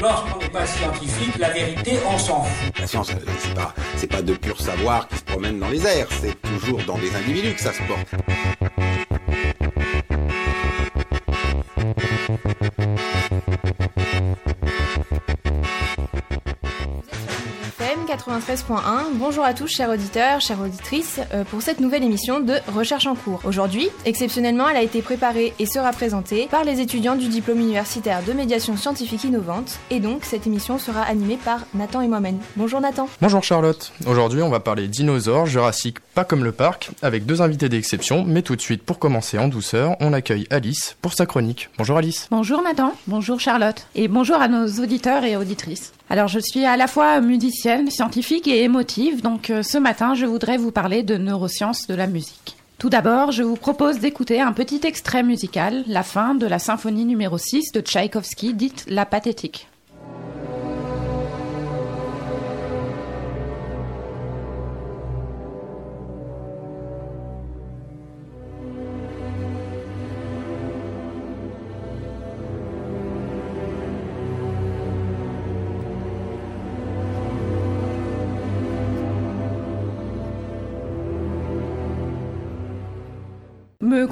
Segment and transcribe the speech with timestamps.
[0.00, 2.78] Lorsqu'on n'est pas scientifique, la vérité, on s'en fout.
[2.78, 6.08] La science, c'est pas, c'est pas de pur savoir qui se promène dans les airs,
[6.20, 8.85] c'est toujours dans des individus que ça se porte.
[18.26, 19.14] 93.1.
[19.14, 23.14] Bonjour à tous, chers auditeurs, chères auditrices, euh, pour cette nouvelle émission de Recherche en
[23.14, 23.40] cours.
[23.44, 28.24] Aujourd'hui, exceptionnellement, elle a été préparée et sera présentée par les étudiants du diplôme universitaire
[28.24, 29.78] de médiation scientifique innovante.
[29.90, 32.38] Et donc, cette émission sera animée par Nathan et moi-même.
[32.56, 33.08] Bonjour Nathan.
[33.22, 33.92] Bonjour Charlotte.
[34.06, 38.24] Aujourd'hui, on va parler dinosaures, jurassiques, pas comme le parc, avec deux invités d'exception.
[38.26, 41.70] Mais tout de suite, pour commencer en douceur, on accueille Alice pour sa chronique.
[41.78, 42.26] Bonjour Alice.
[42.32, 42.92] Bonjour Nathan.
[43.06, 43.86] Bonjour Charlotte.
[43.94, 45.92] Et bonjour à nos auditeurs et auditrices.
[46.08, 50.24] Alors, je suis à la fois musicienne, scientifique et émotive, donc euh, ce matin, je
[50.24, 52.56] voudrais vous parler de neurosciences de la musique.
[52.78, 57.06] Tout d'abord, je vous propose d'écouter un petit extrait musical, la fin de la symphonie
[57.06, 59.66] numéro 6 de Tchaïkovski, dite La Pathétique.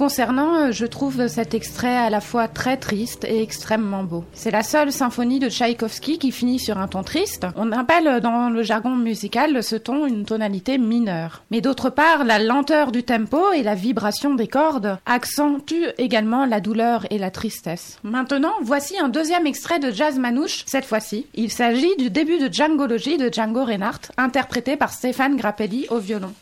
[0.05, 4.23] Concernant, euh, je trouve cet extrait à la fois très triste et extrêmement beau.
[4.35, 7.47] C'est la seule symphonie de Tchaïkovski qui finit sur un ton triste.
[7.57, 11.43] On appelle dans le jargon musical ce ton une tonalité mineure.
[11.51, 16.61] Mais d'autre part, la lenteur du tempo et la vibration des cordes accentuent également la
[16.61, 17.99] douleur et la tristesse.
[18.03, 21.29] Maintenant, voici un deuxième extrait de Jazz Manouche, cette fois-ci.
[21.33, 26.35] Il s'agit du début de Djangologie de Django Reinhardt, interprété par Stéphane Grappelli au violon.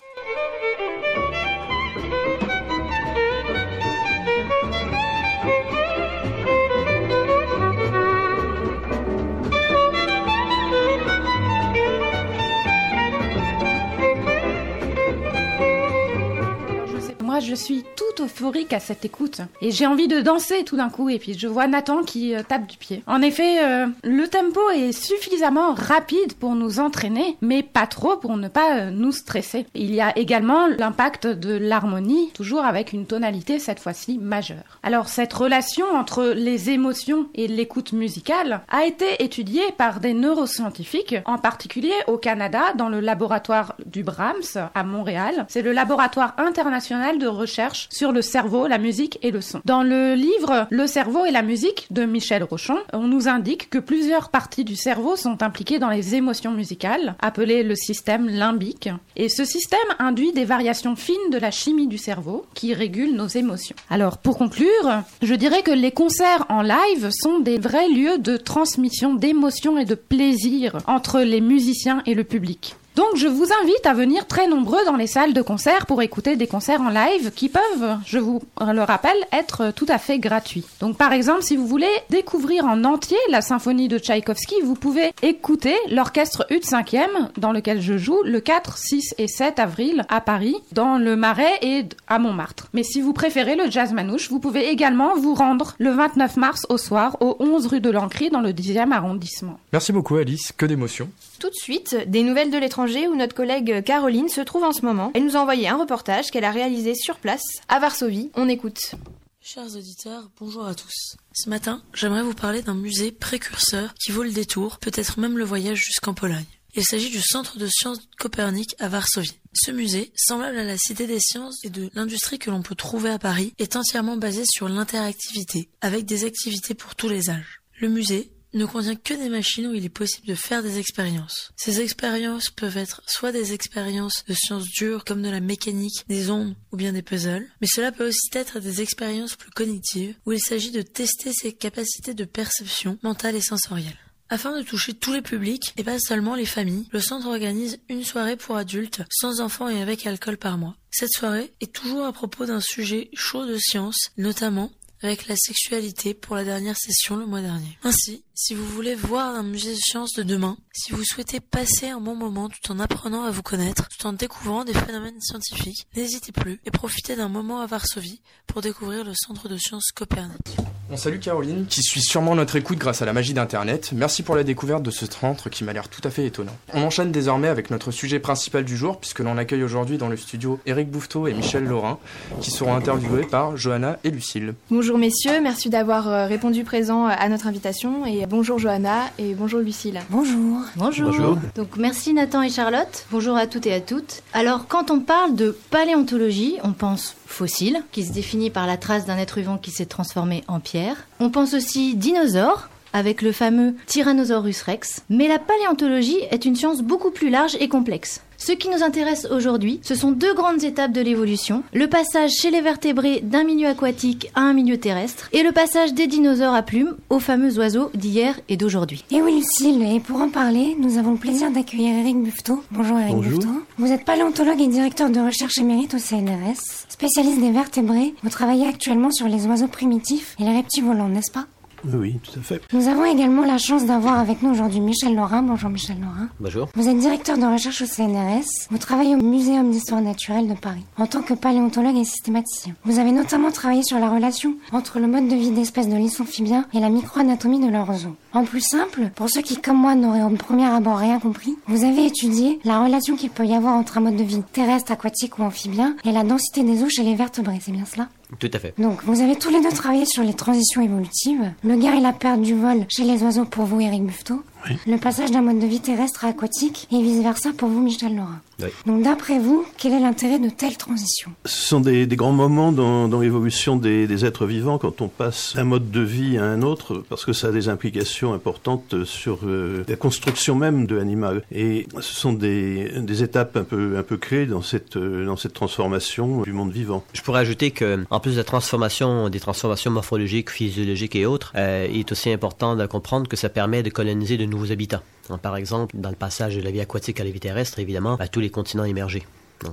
[17.43, 19.41] Je suis tout euphorique à cette écoute.
[19.61, 21.09] Et j'ai envie de danser tout d'un coup.
[21.09, 23.03] Et puis je vois Nathan qui euh, tape du pied.
[23.07, 28.37] En effet, euh, le tempo est suffisamment rapide pour nous entraîner, mais pas trop pour
[28.37, 29.67] ne pas euh, nous stresser.
[29.75, 34.79] Il y a également l'impact de l'harmonie, toujours avec une tonalité cette fois-ci majeure.
[34.83, 41.17] Alors cette relation entre les émotions et l'écoute musicale a été étudiée par des neuroscientifiques,
[41.25, 45.47] en particulier au Canada, dans le laboratoire du Brahms à Montréal.
[45.49, 49.61] C'est le laboratoire international de recherche sur le cerveau, la musique et le son.
[49.65, 53.79] Dans le livre Le cerveau et la musique de Michel Rochon, on nous indique que
[53.79, 58.89] plusieurs parties du cerveau sont impliquées dans les émotions musicales, appelées le système limbique.
[59.17, 63.27] Et ce système induit des variations fines de la chimie du cerveau qui régulent nos
[63.27, 63.77] émotions.
[63.91, 68.37] Alors, pour conclure, je dirais que les concerts en live sont des vrais lieux de
[68.37, 72.77] transmission d'émotions et de plaisir entre les musiciens et le public.
[72.95, 76.37] Donc je vous invite à venir très nombreux dans les salles de concert pour écouter
[76.37, 80.67] des concerts en live qui peuvent, je vous le rappelle, être tout à fait gratuits.
[80.81, 85.13] Donc par exemple, si vous voulez découvrir en entier la symphonie de Tchaïkovski, vous pouvez
[85.23, 90.21] écouter l'orchestre UT 5e dans lequel je joue le 4, 6 et 7 avril à
[90.21, 92.69] Paris, dans le Marais et à Montmartre.
[92.75, 96.67] Mais si vous préférez le jazz manouche, vous pouvez également vous rendre le 29 mars
[96.69, 99.59] au soir au 11 rue de l'Ancry dans le 10e arrondissement.
[99.73, 101.09] Merci beaucoup Alice, que d'émotion.
[101.43, 104.83] Tout de suite, des nouvelles de l'étranger où notre collègue Caroline se trouve en ce
[104.83, 105.11] moment.
[105.13, 108.31] Elle nous a envoyé un reportage qu'elle a réalisé sur place, à Varsovie.
[108.37, 108.93] On écoute.
[109.41, 111.17] Chers auditeurs, bonjour à tous.
[111.33, 115.43] Ce matin, j'aimerais vous parler d'un musée précurseur qui vaut le détour, peut-être même le
[115.43, 116.45] voyage jusqu'en Pologne.
[116.77, 119.41] Il s'agit du Centre de sciences Copernic à Varsovie.
[119.53, 123.11] Ce musée, semblable à la Cité des sciences et de l'industrie que l'on peut trouver
[123.11, 127.63] à Paris, est entièrement basé sur l'interactivité, avec des activités pour tous les âges.
[127.81, 131.53] Le musée ne contient que des machines où il est possible de faire des expériences.
[131.57, 136.31] Ces expériences peuvent être soit des expériences de sciences dures comme de la mécanique, des
[136.31, 140.33] ondes ou bien des puzzles, mais cela peut aussi être des expériences plus cognitives où
[140.33, 143.99] il s'agit de tester ses capacités de perception mentale et sensorielle.
[144.29, 148.03] Afin de toucher tous les publics et pas seulement les familles, le centre organise une
[148.03, 150.75] soirée pour adultes sans enfants et avec alcool par mois.
[150.91, 154.73] Cette soirée est toujours à propos d'un sujet chaud de science, notamment
[155.03, 157.79] avec la sexualité pour la dernière session le mois dernier.
[157.83, 161.91] Ainsi, Si vous voulez voir un musée de sciences de demain, si vous souhaitez passer
[161.91, 165.87] un bon moment tout en apprenant à vous connaître, tout en découvrant des phénomènes scientifiques,
[165.95, 170.57] n'hésitez plus et profitez d'un moment à Varsovie pour découvrir le centre de sciences Copernic.
[170.91, 173.93] On salue Caroline, qui suit sûrement notre écoute grâce à la magie d'Internet.
[173.95, 176.57] Merci pour la découverte de ce centre qui m'a l'air tout à fait étonnant.
[176.73, 180.17] On enchaîne désormais avec notre sujet principal du jour, puisque l'on accueille aujourd'hui dans le
[180.17, 181.99] studio Eric Bouffetot et Michel Laurin,
[182.41, 184.55] qui seront interviewés par Johanna et Lucille.
[184.71, 189.61] Bonjour messieurs, merci d'avoir euh, répondu présent à notre invitation et bonjour Johanna et bonjour
[189.61, 190.01] Lucille.
[190.11, 190.61] Bonjour.
[190.77, 191.11] Bonjour.
[191.11, 191.39] Bonjour.
[191.55, 193.07] Donc merci Nathan et Charlotte.
[193.11, 194.23] Bonjour à toutes et à toutes.
[194.33, 199.07] Alors quand on parle de paléontologie, on pense fossile, qui se définit par la trace
[199.07, 200.97] d'un être vivant qui s'est transformé en pierre.
[201.21, 205.03] On pense aussi dinosaure, avec le fameux Tyrannosaurus rex.
[205.09, 208.21] Mais la paléontologie est une science beaucoup plus large et complexe.
[208.45, 211.63] Ce qui nous intéresse aujourd'hui, ce sont deux grandes étapes de l'évolution.
[211.73, 215.95] Le passage chez les vertébrés d'un milieu aquatique à un milieu terrestre et le passage
[215.95, 219.05] des dinosaures à plumes aux fameux oiseaux d'hier et d'aujourd'hui.
[219.13, 222.65] Et oui, Lucille, et pour en parler, nous avons le plaisir d'accueillir Eric Buffetot.
[222.73, 223.39] Bonjour Eric Bonjour.
[223.39, 223.63] Buffetot.
[223.79, 228.13] Vous êtes paléontologue et directeur de recherche émérite au CNRS, spécialiste des vertébrés.
[228.25, 231.47] Vous travaillez actuellement sur les oiseaux primitifs et les reptiles volants, n'est-ce pas?
[231.85, 232.61] Oui, tout à fait.
[232.73, 235.43] Nous avons également la chance d'avoir avec nous aujourd'hui Michel Laurin.
[235.43, 236.29] Bonjour Michel Laurin.
[236.39, 236.69] Bonjour.
[236.75, 238.69] Vous êtes directeur de recherche au CNRS.
[238.71, 242.75] Vous travaillez au Muséum d'histoire naturelle de Paris en tant que paléontologue et systématicien.
[242.85, 246.21] Vous avez notamment travaillé sur la relation entre le mode de vie d'espèces de lys
[246.21, 248.07] amphibiens et la microanatomie de leurs os.
[248.33, 251.85] En plus simple, pour ceux qui comme moi n'auraient au premier abord rien compris, vous
[251.85, 255.39] avez étudié la relation qu'il peut y avoir entre un mode de vie terrestre, aquatique
[255.39, 258.09] ou amphibien et la densité des os chez les vertébrés, c'est bien cela?
[258.39, 258.75] Tout à fait.
[258.79, 261.53] donc, vous avez tous les deux travaillé sur les transitions évolutives.
[261.65, 264.43] Le gain et la perte du vol chez les oiseaux pour vous, Eric Buffetot.
[264.69, 264.77] Oui.
[264.87, 268.41] Le passage d'un mode de vie terrestre à aquatique et vice-versa pour vous, Michel Laurin.
[268.63, 268.69] Oui.
[268.87, 271.33] Donc, d'après vous, quel est l'intérêt de telles transitions?
[271.45, 275.09] Ce sont des, des grands moments dans, dans l'évolution des, des êtres vivants quand on
[275.09, 279.05] passe d'un mode de vie à un autre, parce que ça a des implications importantes
[279.05, 281.43] sur euh, la construction même de l'animal.
[281.51, 285.37] Et ce sont des, des étapes un peu, un peu clés dans cette, euh, dans
[285.37, 287.03] cette transformation du monde vivant.
[287.15, 291.53] Je pourrais ajouter que, en plus de la transformation, des transformations morphologiques, physiologiques et autres,
[291.57, 295.03] euh, il est aussi important de comprendre que ça permet de coloniser de nouveaux habitats.
[295.31, 298.17] Hein, Par exemple, dans le passage de la vie aquatique à la vie terrestre, évidemment,
[298.17, 299.25] à tous les continents émergés.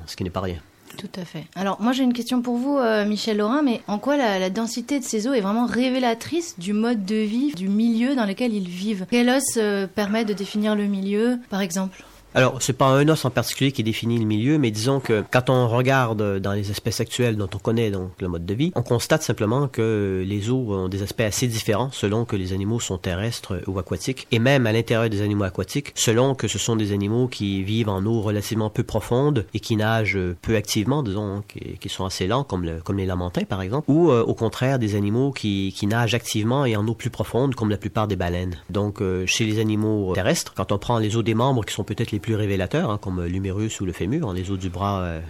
[0.06, 0.60] Ce qui n'est pas rien.
[0.98, 1.46] Tout à fait.
[1.56, 5.00] Alors moi j'ai une question pour vous, euh, Michel Laurin, mais en quoi la, densité
[5.00, 8.68] de ces os est vraiment révélatrice du mode de vie, du milieu dans lequel ils
[8.68, 9.06] vivent?
[9.10, 12.04] Quel os euh, permet de définir le milieu, par exemple?
[12.36, 15.50] Alors, c'est pas un os en particulier qui définit le milieu, mais disons que quand
[15.50, 18.84] on regarde dans les espèces actuelles dont on connaît donc le mode de vie, on
[18.84, 23.00] constate simplement que les os ont des aspects assez différents selon que les animaux sont
[23.00, 26.92] terrestres ou aquatiques, et même à l'intérieur des animaux aquatiques, selon que ce sont des
[26.92, 31.44] animaux qui vivent en eau relativement peu profonde et qui nagent peu activement, disons, hein,
[31.80, 34.78] qui, sont assez lents, comme, le- comme les lamantins par exemple, ou euh, au contraire
[34.78, 38.56] des animaux qui, nagent activement et en eau plus profonde, comme la plupart des baleines.
[38.70, 41.84] Donc, euh, chez les animaux terrestres, quand on prend les os des membres qui sont
[41.84, 45.01] peut-être les plus révélateurs, hein, comme l'humérus ou le fémur, hein, les os du bras,
[45.01, 45.21] euh,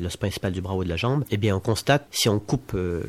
[0.00, 2.72] l'os principal du bras ou de la jambe, eh bien, on constate, si on coupe
[2.74, 3.02] euh,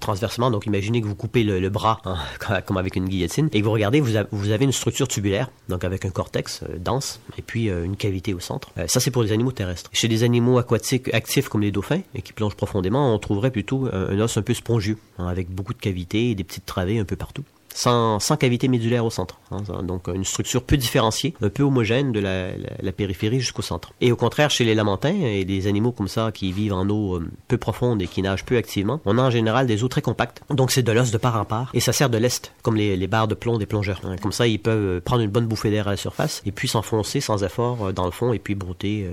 [0.00, 2.16] transversement, donc imaginez que vous coupez le, bras, hein,
[2.66, 6.04] comme- avec une guillotine, et que vous regardez, vous, avez une structure tubulaire, donc avec
[6.04, 8.70] un cortex euh, dense, et puis euh, une cavité au centre.
[8.86, 9.90] Ça, c'est pour les animaux terrestres.
[9.92, 13.86] Chez les animaux aquatiques actifs comme les dauphins, et qui plongent profondément, on trouverait plutôt
[13.92, 16.98] un, un os un peu spongieux, hein, avec beaucoup de cavités et des petites travées
[16.98, 17.44] un peu partout
[17.74, 19.38] sans, sans cavité médulaire au centre.
[19.50, 22.48] hein, donc une structure peu différenciée, un peu homogène de la,
[22.80, 23.92] la, périphérie jusqu'au centre.
[24.00, 27.16] Et au contraire, chez les lamantins et des animaux comme ça qui vivent en eau
[27.16, 30.02] euh, peu profonde et qui nagent peu activement, on a en général des eaux très
[30.02, 30.42] compactes.
[30.50, 32.96] Donc c'est de l'os de part en part et ça sert de lest, comme les,
[32.96, 34.00] les barres de plomb des plongeurs.
[34.22, 36.68] Comme ça, ils peuvent euh, prendre une bonne bouffée d'air à la surface et puis
[36.68, 39.12] s'enfoncer sans effort euh, dans le fond et puis brouter euh,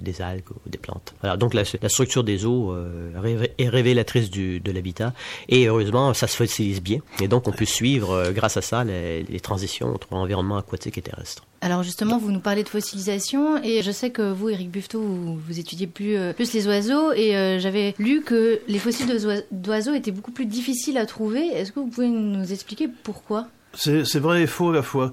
[0.00, 1.14] des algues ou des plantes.
[1.22, 5.14] Voilà, donc la, la structure des eaux euh, est révélatrice du, de l'habitat
[5.48, 8.82] et heureusement, ça se fossilise bien et donc on peut suivre euh, grâce à ça
[8.84, 11.44] les, transitions entre environnement aquatique et terrestre.
[11.60, 15.36] Alors justement, vous nous parlez de fossilisation et je sais que vous, Eric Buffetot, vous,
[15.36, 19.94] vous étudiez plus, euh, les oiseaux et euh, j'avais lu que les fossiles d'oise- d'oiseaux
[19.94, 21.46] étaient beaucoup plus difficiles à trouver.
[21.46, 23.46] Est-ce que vous pouvez nous expliquer pourquoi?
[23.74, 25.12] C'est vrai et faux à la fois,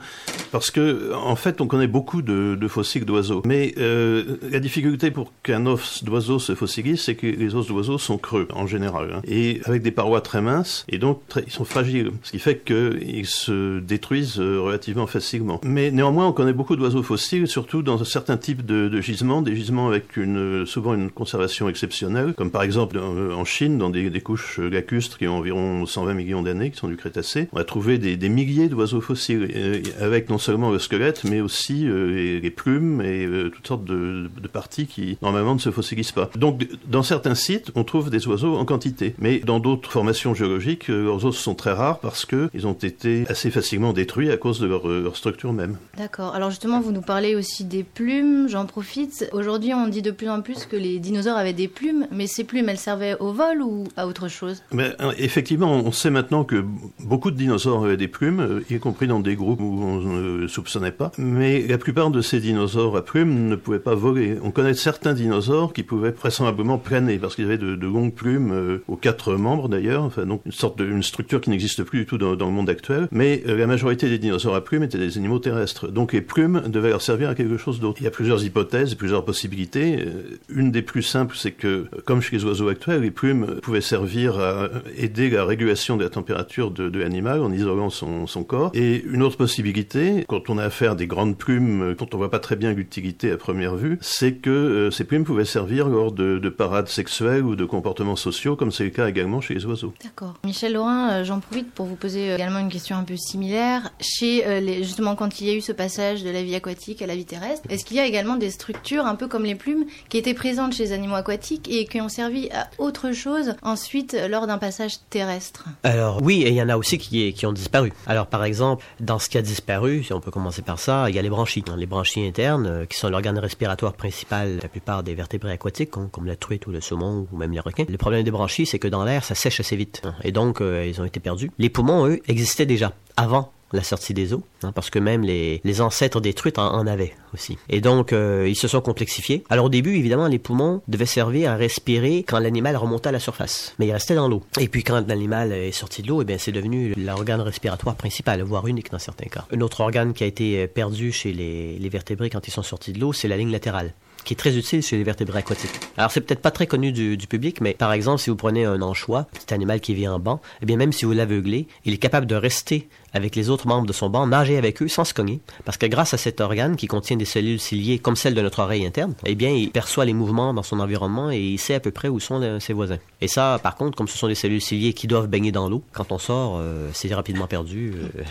[0.52, 5.12] parce que en fait on connaît beaucoup de, de fossiles d'oiseaux, mais euh, la difficulté
[5.12, 9.14] pour qu'un os d'oiseau se fossilise, c'est que les os d'oiseaux sont creux en général,
[9.16, 12.40] hein, et avec des parois très minces, et donc très- ils sont fragiles, ce qui
[12.40, 15.62] fait qu'ils se détruisent euh, relativement facilement.
[15.64, 19.56] Mais néanmoins on connaît beaucoup d'oiseaux fossiles, surtout dans certains types de, de gisements, des
[19.56, 24.10] gisements avec une, souvent une conservation exceptionnelle, comme par exemple euh, en Chine, dans des,
[24.10, 27.64] des couches lacustres qui ont environ 120 millions d'années, qui sont du Crétacé, on a
[27.64, 28.28] trouvé des, des
[28.70, 33.68] d'oiseaux fossiles, euh, avec non seulement le squelette, mais aussi les, les, plumes et toutes
[33.68, 36.30] sortes de, de, parties qui normalement ne se fossilisent pas.
[36.36, 40.88] Donc dans certains sites, on trouve des oiseaux en quantité, mais dans d'autres formations géologiques,
[40.88, 44.68] leurs os sont très rares parce qu'ils ont été assez facilement détruits à cause de
[44.68, 45.78] leur, leur structure même.
[45.98, 46.34] D'accord.
[46.36, 48.48] Alors justement, vous nous parlez aussi des plumes.
[48.50, 49.30] J'en profite.
[49.32, 52.44] Aujourd'hui, on dit de plus en plus que les dinosaures avaient des plumes, mais ces
[52.44, 54.64] plumes, elles servaient au vol ou à autre chose?
[54.72, 56.64] Mais, Effectivement, on sait maintenant que
[57.00, 58.39] beaucoup de dinosaures avaient des plumes,
[58.70, 61.12] y compris dans des groupes où on ne soupçonnait pas.
[61.18, 64.38] Mais la plupart de ces dinosaures à plumes ne pouvaient pas voler.
[64.44, 68.84] On connaît certains dinosaures qui pouvaient vraisemblablement planer parce qu'ils avaient de, longues plumes euh,
[68.88, 72.06] aux quatre membres d'ailleurs, enfin donc une sorte de une structure qui n'existe plus du
[72.06, 73.08] tout dans, le monde actuel.
[73.12, 75.88] Mais euh, la majorité des dinosaures à plumes étaient des animaux terrestres.
[75.88, 78.00] Donc les plumes devaient leur servir à quelque chose d'autre.
[78.02, 80.00] Il y a plusieurs hypothèses, plusieurs possibilités.
[80.00, 83.82] Euh, une des plus simples, c'est que comme chez les oiseaux actuels, les plumes pouvaient
[83.82, 88.72] servir à aider la régulation de la température de l'animal en isolant son, son corps.
[88.74, 92.32] Et une autre possibilité, quand on a affaire à des grandes plumes dont on voit
[92.32, 96.38] pas très bien l'utilité à première vue, c'est que ces plumes pouvaient servir lors de,
[96.38, 99.94] de parades sexuels ou de comportements sociaux, comme c'est le cas également chez les oiseaux.
[100.04, 100.36] D'accord.
[100.44, 103.92] Michel Laurin, euh, j'en profite pour vous poser euh, également une question un peu similaire.
[104.00, 107.02] Chez euh, les, justement quand il y a eu ce passage de la vie aquatique
[107.02, 109.56] à la vie terrestre, est-ce qu'il y a également des structures un peu comme les
[109.56, 113.56] plumes qui étaient présentes chez les animaux aquatiques et qui ont servi à autre chose
[113.62, 115.66] ensuite lors d'un passage terrestre?
[115.84, 117.92] Alors oui, et il y en a aussi qui, qui ont disparu.
[118.08, 121.16] Alors par exemple, dans ce qui a disparu, si on peut commencer par ça, il
[121.16, 121.64] y a les branchies.
[121.78, 126.10] Les branchies internes, qui sont l'organe respiratoire principal de la plupart des vertébrés aquatiques, hein,
[126.12, 127.86] comme la truite ou le saumon ou même les requins.
[127.88, 130.02] Le problème des branchies, c'est que dans l'air, ça sèche assez vite.
[130.24, 131.52] Et donc, euh, ils ont été perdus.
[131.58, 135.62] Les poumons, eux, existaient déjà avant la sortie des eaux, hein, parce que même les,
[135.64, 137.58] les ancêtres des truites en, avaient aussi.
[137.70, 139.44] Et donc, euh, ils se sont complexifiés.
[139.50, 143.20] Alors au début, évidemment, les poumons devaient servir à respirer quand l'animal remontait à la
[143.20, 144.44] surface, mais il restait dans l'eau.
[144.60, 148.42] Et puis quand l'animal est sorti de l'eau, eh bien, c'est devenu l'organe respiratoire principal,
[148.42, 149.46] voire unique dans certains cas.
[149.52, 152.94] Un autre organe qui a été perdu chez les, les vertébrés quand ils sont sortis
[152.94, 155.72] de l'eau, c'est la ligne latérale qui est très utile chez les vertébrés aquatiques.
[155.98, 158.82] Alors c'est peut-être pas très connu du, public, mais par exemple si vous prenez un
[158.82, 161.98] anchois, petit animal qui vit en banc, eh bien même si vous l'aveuglez, il est
[161.98, 165.14] capable de rester avec les autres membres de son banc, nager avec eux sans se
[165.14, 168.42] cogner, parce que grâce à cet organe qui contient des cellules ciliées comme celles de
[168.42, 171.74] notre oreille interne, eh bien il perçoit les mouvements dans son environnement et il sait
[171.74, 173.00] à peu près où sont ses voisins.
[173.22, 175.84] Et ça, par contre, comme ce sont des cellules ciliées qui doivent baigner dans l'eau,
[175.92, 177.94] quand on sort, euh, c'est rapidement perdu.
[177.96, 178.24] Euh,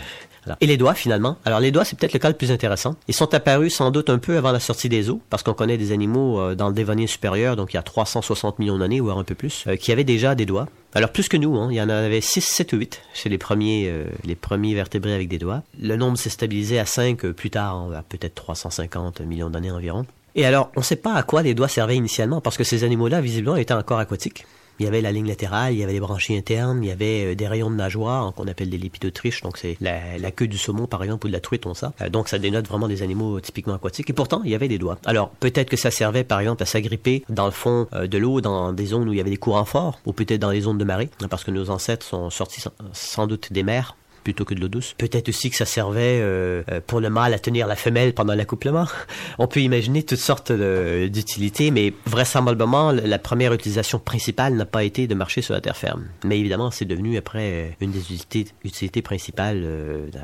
[0.61, 1.37] et les doigts, finalement?
[1.45, 2.95] Alors, les doigts, c'est peut-être le cas le plus intéressant.
[3.07, 5.77] Ils sont apparus sans doute un peu avant la sortie des eaux, parce qu'on connaît
[5.77, 9.17] des animaux euh, dans le Dévonien supérieur, donc il y a 360 millions d'années, voire
[9.17, 10.67] un peu plus, euh, qui avaient déjà des doigts.
[10.95, 13.37] Alors, plus que nous, hein, il y en avait 6, 7 ou 8 chez les
[13.37, 15.63] premiers, euh, les premiers vertébrés avec des doigts.
[15.79, 20.05] Le nombre s'est stabilisé à 5 plus tard, hein, peut-être 350 millions d'années environ.
[20.35, 22.83] Et alors, on ne sait pas à quoi les doigts servaient initialement, parce que ces
[22.83, 24.45] animaux-là, visiblement, étaient encore aquatiques.
[24.79, 27.31] Il y avait la ligne latérale, il y avait les branchies internes, il y avait
[27.31, 30.57] euh, des rayons de nageoire hein, qu'on appelle des lépidotriches, donc c'est la, queue du
[30.57, 31.93] saumon par exemple ou de la truite, on ça.
[32.01, 34.09] Euh, donc ça dénote vraiment des animaux typiquement aquatiques.
[34.09, 34.97] Et pourtant, il y avait des doigts.
[35.05, 38.41] Alors peut-être que ça servait par exemple à s'agripper dans le fond euh, de l'eau,
[38.41, 40.77] dans des zones où il y avait des courants forts, ou peut-être dans les zones
[40.77, 44.53] de marée, hein, parce que nos ancêtres sont sortis sans doute des mers plutôt que
[44.53, 44.95] de l'eau douce.
[44.97, 48.35] Peut-être aussi que ça servait euh, euh, pour le mâle à tenir la femelle pendant
[48.35, 48.85] l'accouplement.
[49.39, 55.07] On peut imaginer toutes sortes d'utilités, mais vraisemblablement, la première utilisation principale n'a pas été
[55.07, 56.05] de marcher sur la terre ferme.
[56.23, 59.65] Mais évidemment, c'est devenu après euh, une des utilités, utilités principales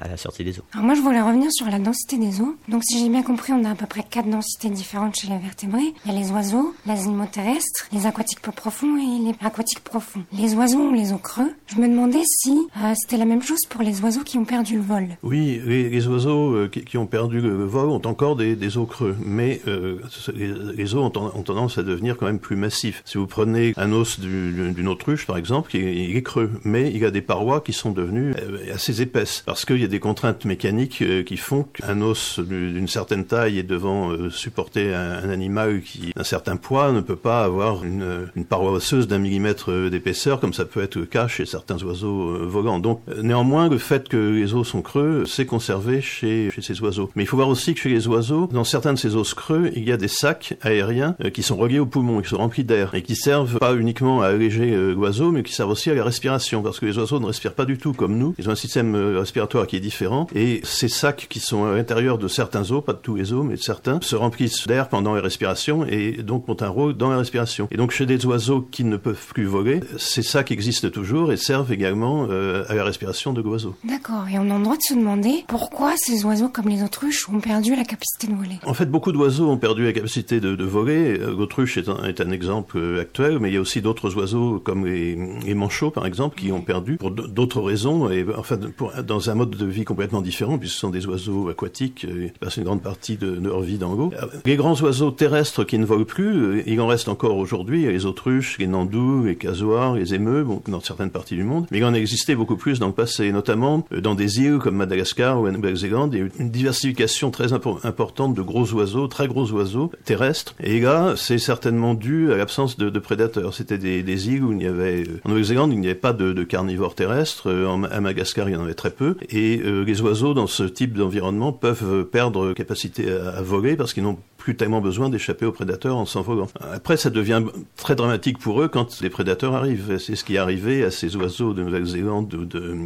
[0.01, 0.63] à la sortie des eaux.
[0.73, 2.55] Alors moi, je voulais revenir sur la densité des eaux.
[2.67, 5.37] Donc si j'ai bien compris, on a à peu près quatre densités différentes chez les
[5.37, 5.93] vertébrés.
[6.05, 9.83] Il y a les oiseaux, les animaux terrestres, les aquatiques peu profonds et les aquatiques
[9.83, 10.23] profonds.
[10.31, 11.53] Les oiseaux ont les eaux creux.
[11.67, 14.81] Je me demandais si c'était la même chose pour les oiseaux qui ont perdu le
[14.81, 15.07] vol.
[15.23, 19.61] Oui, les, oiseaux euh, qui, ont perdu le, vol ont encore des, os creux, mais
[19.67, 19.97] euh,
[20.33, 23.01] les, os ont, tendance à devenir quand même plus massifs.
[23.05, 27.03] Si vous prenez un os d'une autruche, par exemple, est, il est creux, mais il
[27.05, 30.45] a des parois qui sont devenues euh, assez épaisses, parce qu'il y a des contraintes
[30.45, 36.23] mécaniques qui font qu'un os d'une certaine taille et devant supporter un, animal qui d'un
[36.23, 40.65] certain poids ne peut pas avoir une, une paroi osseuse d'un millimètre d'épaisseur, comme ça
[40.65, 42.79] peut être le cas chez certains oiseaux volants.
[42.79, 47.11] Donc néanmoins, le fait que les os sont creux, c'est conservé chez, chez ces oiseaux.
[47.15, 49.69] Mais il faut voir aussi que chez les oiseaux, dans certains de ces os creux,
[49.75, 52.63] il y a des sacs aériens euh, qui sont reliés aux poumons, qui sont remplis
[52.63, 55.93] d'air, et qui servent pas uniquement à alléger euh, l'oiseau, mais qui servent aussi à
[55.93, 58.33] la respiration, parce que les oiseaux ne respirent pas du tout comme nous.
[58.37, 61.75] Ils ont un système euh, respiratoire qui est différent, et ces sacs qui sont à
[61.75, 64.87] l'intérieur de certains os, pas de tous les os, mais de certains, se remplissent d'air
[64.87, 67.67] pendant la respiration, et donc ont un rôle dans la respiration.
[67.71, 71.37] Et donc chez des oiseaux qui ne peuvent plus voler, ces sacs existent toujours et
[71.37, 73.64] servent également à la respiration de l'oiseau.
[73.65, 73.75] Oiseaux.
[73.83, 77.27] D'accord, et on a le droit de se demander pourquoi ces oiseaux comme les autruches
[77.29, 78.59] ont perdu la capacité de voler.
[78.65, 81.19] En fait, beaucoup d'oiseaux ont perdu la capacité de, de voler.
[81.19, 84.15] Euh, L'autruche est un, est un exemple euh, actuel, mais il y a aussi d'autres
[84.15, 88.57] oiseaux comme les, les manchots, par exemple, qui ont perdu pour d'autres raisons, et enfin
[88.77, 92.25] pour, dans un mode de vie complètement différent, puisque ce sont des oiseaux aquatiques, euh,
[92.25, 94.11] ils passent une grande partie de, leur vie dans l'eau.
[94.45, 98.57] Les grands oiseaux terrestres qui ne volent plus, il en reste encore aujourd'hui, les autruches,
[98.59, 101.93] les nandous, les casoirs, les émeux, bon, dans certaines parties du monde, mais il en
[101.93, 105.51] existait beaucoup plus dans le passé, notamment euh, dans des îles comme Madagascar ou la
[105.51, 109.51] Nouvelle-Zélande, il y a eu une diversification très impo- importante de gros oiseaux, très gros
[109.51, 113.53] oiseaux terrestres, et là, c'est certainement dû à l'absence de, prédateurs.
[113.53, 116.43] C'était des, îles où il y avait, euh, en Nouvelle-Zélande, il n'y avait pas de,
[116.43, 120.33] carnivores terrestres, euh, en, à Madagascar, il y en avait très peu, et les oiseaux
[120.33, 124.79] dans ce type d'environnement peuvent perdre capacité à, à voler parce qu'ils n'ont plus tellement
[124.79, 126.47] besoin d'échapper aux prédateurs en s'envolant.
[126.71, 127.41] Après, ça devient
[127.77, 129.97] très dramatique pour eux quand les prédateurs arrivent.
[129.97, 132.77] C'est ce qui est arrivé à ces oiseaux de Nouvelle-Zélande ou de,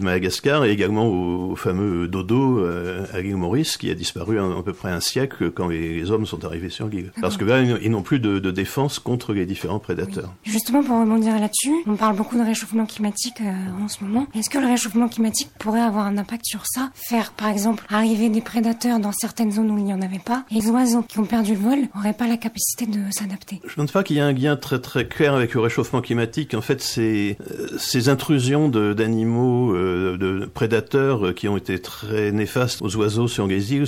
[0.00, 4.62] Madagascar et également au, fameux dodo euh, à l'île Maurice qui a disparu en à
[4.62, 7.12] peu près un siècle quand les, hommes sont arrivés sur l'île.
[7.20, 10.32] Parce que là, ils n'ont plus de, défense contre les différents prédateurs.
[10.42, 14.26] Justement, pour rebondir là-dessus, on parle beaucoup de réchauffement climatique euh, en ce moment.
[14.34, 16.88] Est-ce que le réchauffement climatique pourrait avoir un impact sur ça?
[16.94, 20.44] Faire, par exemple, arriver des prédateurs dans certaines zones où il n'y en avait pas,
[20.50, 23.60] et les oiseaux qui ont perdu le vol n'auraient pas la capacité de s'adapter.
[23.64, 26.00] Je ne pense pas qu'il y ait un lien très très clair avec le réchauffement
[26.00, 26.54] climatique.
[26.54, 27.34] En fait, euh,
[27.78, 33.46] ces intrusions d'animaux, euh, de prédateurs euh, qui ont été très néfastes aux oiseaux sur
[33.46, 33.86] les îles,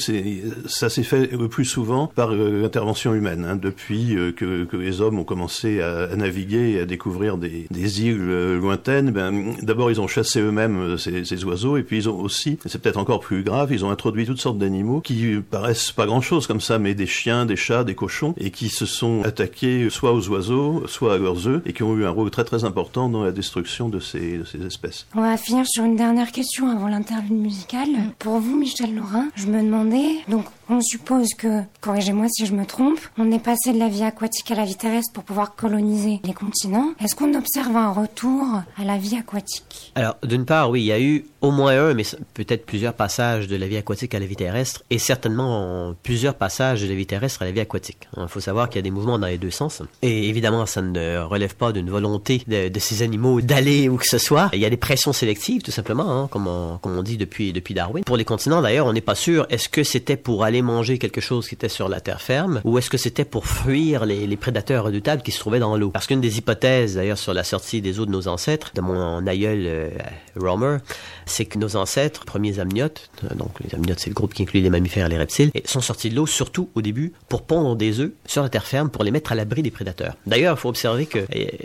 [0.66, 3.46] ça s'est fait le plus souvent par l'intervention humaine.
[3.48, 9.10] Hein, depuis que, les hommes ont commencé à, naviguer et à découvrir des, îles lointaines,
[9.10, 12.80] ben, d'abord ils ont chassé eux-mêmes ces, ces, oiseaux et puis ils ont aussi, c'est
[12.80, 16.60] peut-être encore plus grave, ils ont introduit toutes sortes d'animaux qui paraissent pas grand-chose comme
[16.60, 20.28] ça, mais des chiens, des chats, des cochons, et qui se sont attaqués soit aux
[20.28, 23.22] oiseaux, soit à leurs œufs, et qui ont eu un rôle très très important dans
[23.22, 25.06] la destruction de ces, de ces espèces.
[25.14, 27.88] On va finir sur une dernière question avant l'interlude musicale.
[28.18, 32.64] Pour vous, Michel Laurin, je me demandais, donc on suppose que, corrigez-moi si je me
[32.64, 36.20] trompe, on est passé de la vie aquatique à la vie terrestre pour pouvoir coloniser
[36.24, 36.90] les continents.
[37.02, 38.46] Est-ce qu'on observe un retour
[38.76, 39.92] à la vie aquatique?
[39.94, 42.04] Alors, d'une part, oui, il y a eu au moins un, mais
[42.34, 46.82] peut-être plusieurs passages de la vie aquatique à la vie terrestre, et certainement plusieurs passages
[46.82, 48.08] de la vie terrestre à la vie aquatique.
[48.16, 49.82] Il faut savoir qu'il y a des mouvements dans les deux sens.
[50.02, 54.18] Et évidemment, ça ne relève pas d'une volonté de, ces animaux d'aller où que ce
[54.18, 54.50] soit.
[54.52, 58.04] Il y a des pressions sélectives, tout simplement, hein, comme, on, dit depuis, Darwin.
[58.04, 61.20] Pour les continents, d'ailleurs, on n'est pas sûr, est-ce que c'était pour aller manger quelque
[61.20, 64.36] chose qui était sur la terre ferme, ou est-ce que c'était pour fuir les, les
[64.36, 65.90] prédateurs redoutables qui se trouvaient dans l'eau?
[65.90, 69.26] Parce qu'une des hypothèses, d'ailleurs, sur la sortie des eaux de nos ancêtres, de mon
[69.26, 69.90] aïeul euh,
[70.36, 70.78] Romer,
[71.30, 74.70] c'est que nos ancêtres, premiers amniotes, donc les amniotes c'est le groupe qui inclut les
[74.70, 78.12] mammifères et les reptiles, sont sortis de l'eau surtout au début pour pondre des œufs
[78.26, 80.14] sur la terre ferme pour les mettre à l'abri des prédateurs.
[80.26, 81.20] D'ailleurs, il faut observer que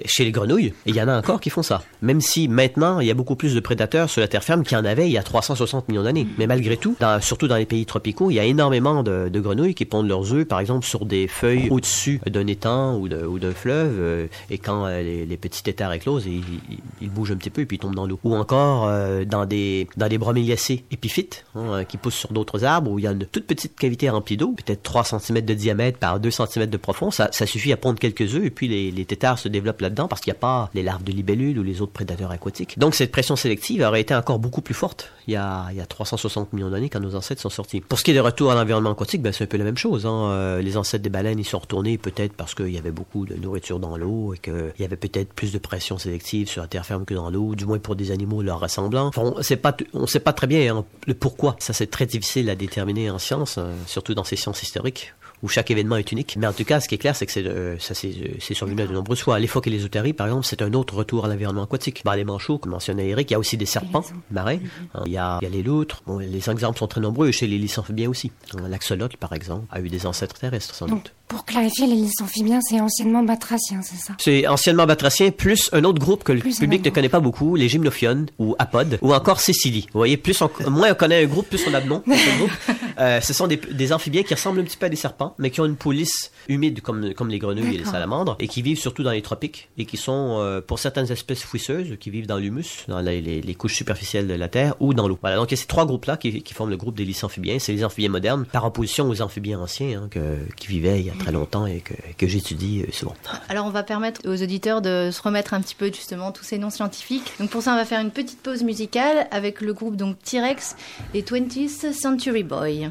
[0.05, 1.83] chez les grenouilles, il y en a encore qui font ça.
[2.01, 4.77] Même si maintenant il y a beaucoup plus de prédateurs sur la terre ferme qu'il
[4.77, 6.27] y en avait il y a 360 millions d'années.
[6.37, 9.85] Mais malgré tout, surtout dans les pays tropicaux, il y a énormément de, grenouilles qui
[9.85, 14.27] pondent leurs œufs, par exemple, sur des feuilles au-dessus d'un étang ou d'un fleuve, euh,
[14.49, 17.95] et quand euh, les, petits têtards éclosent, ils, bougent un petit peu et puis tombent
[17.95, 18.19] dans l'eau.
[18.23, 19.54] Ou encore euh, dans des
[19.97, 23.25] dans des broméliacées épiphytes hein, qui poussent sur d'autres arbres où il y a une
[23.25, 27.11] toute petite cavité remplie d'eau, peut-être 3 cm de diamètre par 2 cm de profond.
[27.11, 30.07] Ça, ça suffit à pondre quelques œufs et puis les, les têtards se développent là-dedans
[30.07, 32.77] parce qu'il n'y a pas les larves de libellules ou les autres prédateurs aquatiques.
[32.79, 35.81] Donc cette pression sélective aurait été encore beaucoup plus forte il y a, il y
[35.81, 37.81] a 360 millions d'années quand nos ancêtres sont sortis.
[37.81, 39.77] Pour ce qui est de retour à l'environnement aquatique, ben, c'est un peu la même
[39.77, 40.05] chose.
[40.05, 40.29] Hein.
[40.29, 43.35] Euh, les ancêtres des baleines, ils sont retournés peut-être parce qu'il y avait beaucoup de
[43.35, 46.85] nourriture dans l'eau et qu'il y avait peut-être plus de pression sélective sur la terre
[46.85, 49.07] ferme que dans l'eau, du moins pour des animaux leur ressemblant.
[49.07, 51.55] Enfin, on sait pas, on sait pas très bien hein, le pourquoi.
[51.59, 55.47] Ça, c'est très difficile à déterminer en science, euh, surtout dans ces sciences historiques où
[55.47, 56.35] chaque événement est unique.
[56.39, 58.81] Mais en tout cas, ce qui est clair, c'est que c'est, euh, ça c'est survenu
[58.81, 59.37] à de nombreuses fois.
[59.39, 62.01] Les phoques et les otaries, par exemple, c'est un autre retour à l'environnement aquatique.
[62.03, 64.57] Bah, les manchots, comme mentionnait Eric, il y a aussi des serpents marins.
[65.05, 66.01] Il, y a, il y a les loutres.
[66.07, 67.31] Bon, les exemples sont très nombreux.
[67.31, 68.31] Chez les lys amphibiens aussi.
[68.67, 71.13] L'axolotl, par exemple, a eu des ancêtres terrestres, sans doute.
[71.27, 75.83] Pour clarifier, les lys amphibiens, c'est anciennement batracien, c'est ça C'est anciennement batracien, plus un
[75.83, 79.11] autre groupe que le plus public ne connaît pas beaucoup, les gymnophiones, ou apodes, ou
[79.11, 79.87] encore Cécilie.
[79.91, 82.03] Vous voyez, plus on, moins on connaît un groupe, plus on a de noms.
[82.99, 85.49] euh, ce sont des, des, amphibiens qui ressemblent un petit peu à des serpents, mais
[85.49, 88.61] qui ont une peau lisse, humide comme, comme les grenouilles et les salamandres, et qui
[88.61, 92.27] vivent surtout dans les tropiques, et qui sont, euh, pour certaines espèces fouisseuses, qui vivent
[92.27, 95.17] dans l'humus, dans les, les, les, couches superficielles de la Terre, ou dans l'eau.
[95.21, 97.23] Voilà, donc il y a ces trois groupes-là qui, qui forment le groupe des lys
[97.23, 97.57] amphibiens.
[97.57, 101.09] C'est les amphibiens modernes, par opposition aux amphibiens anciens, hein, que, qui vivaient il y
[101.09, 103.15] a très longtemps et que, que j'étudie euh, souvent.
[103.49, 106.57] Alors on va permettre aux auditeurs de se remettre un petit peu justement tous ces
[106.57, 107.33] noms scientifiques.
[107.39, 110.75] Donc pour ça on va faire une petite pause musicale avec le groupe T-Rex
[111.13, 112.89] et 20th Century Boy.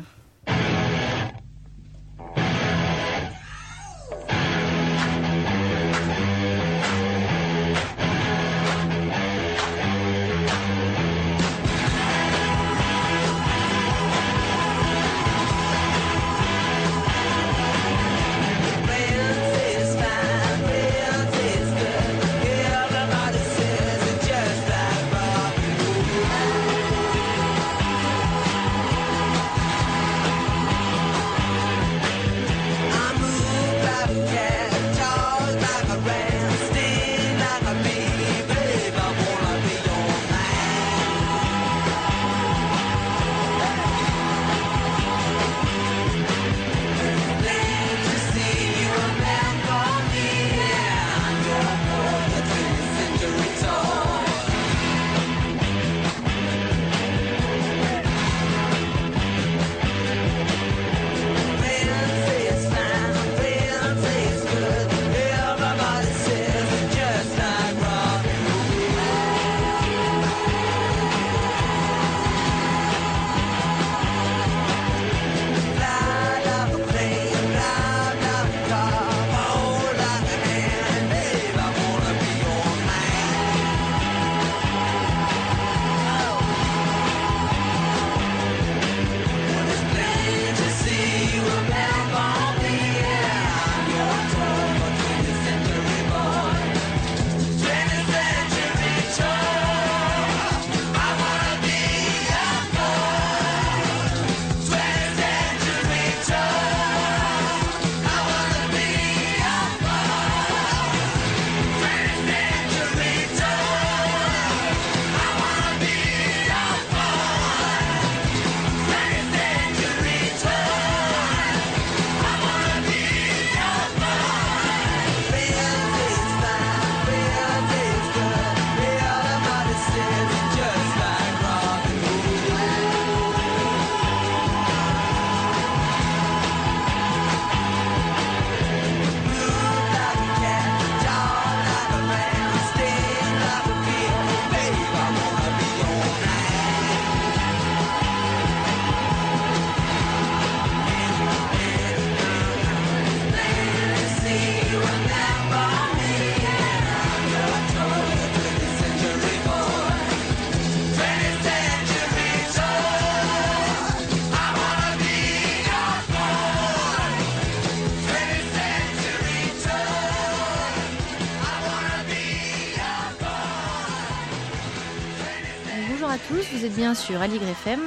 [176.94, 177.80] Sur Aligre FM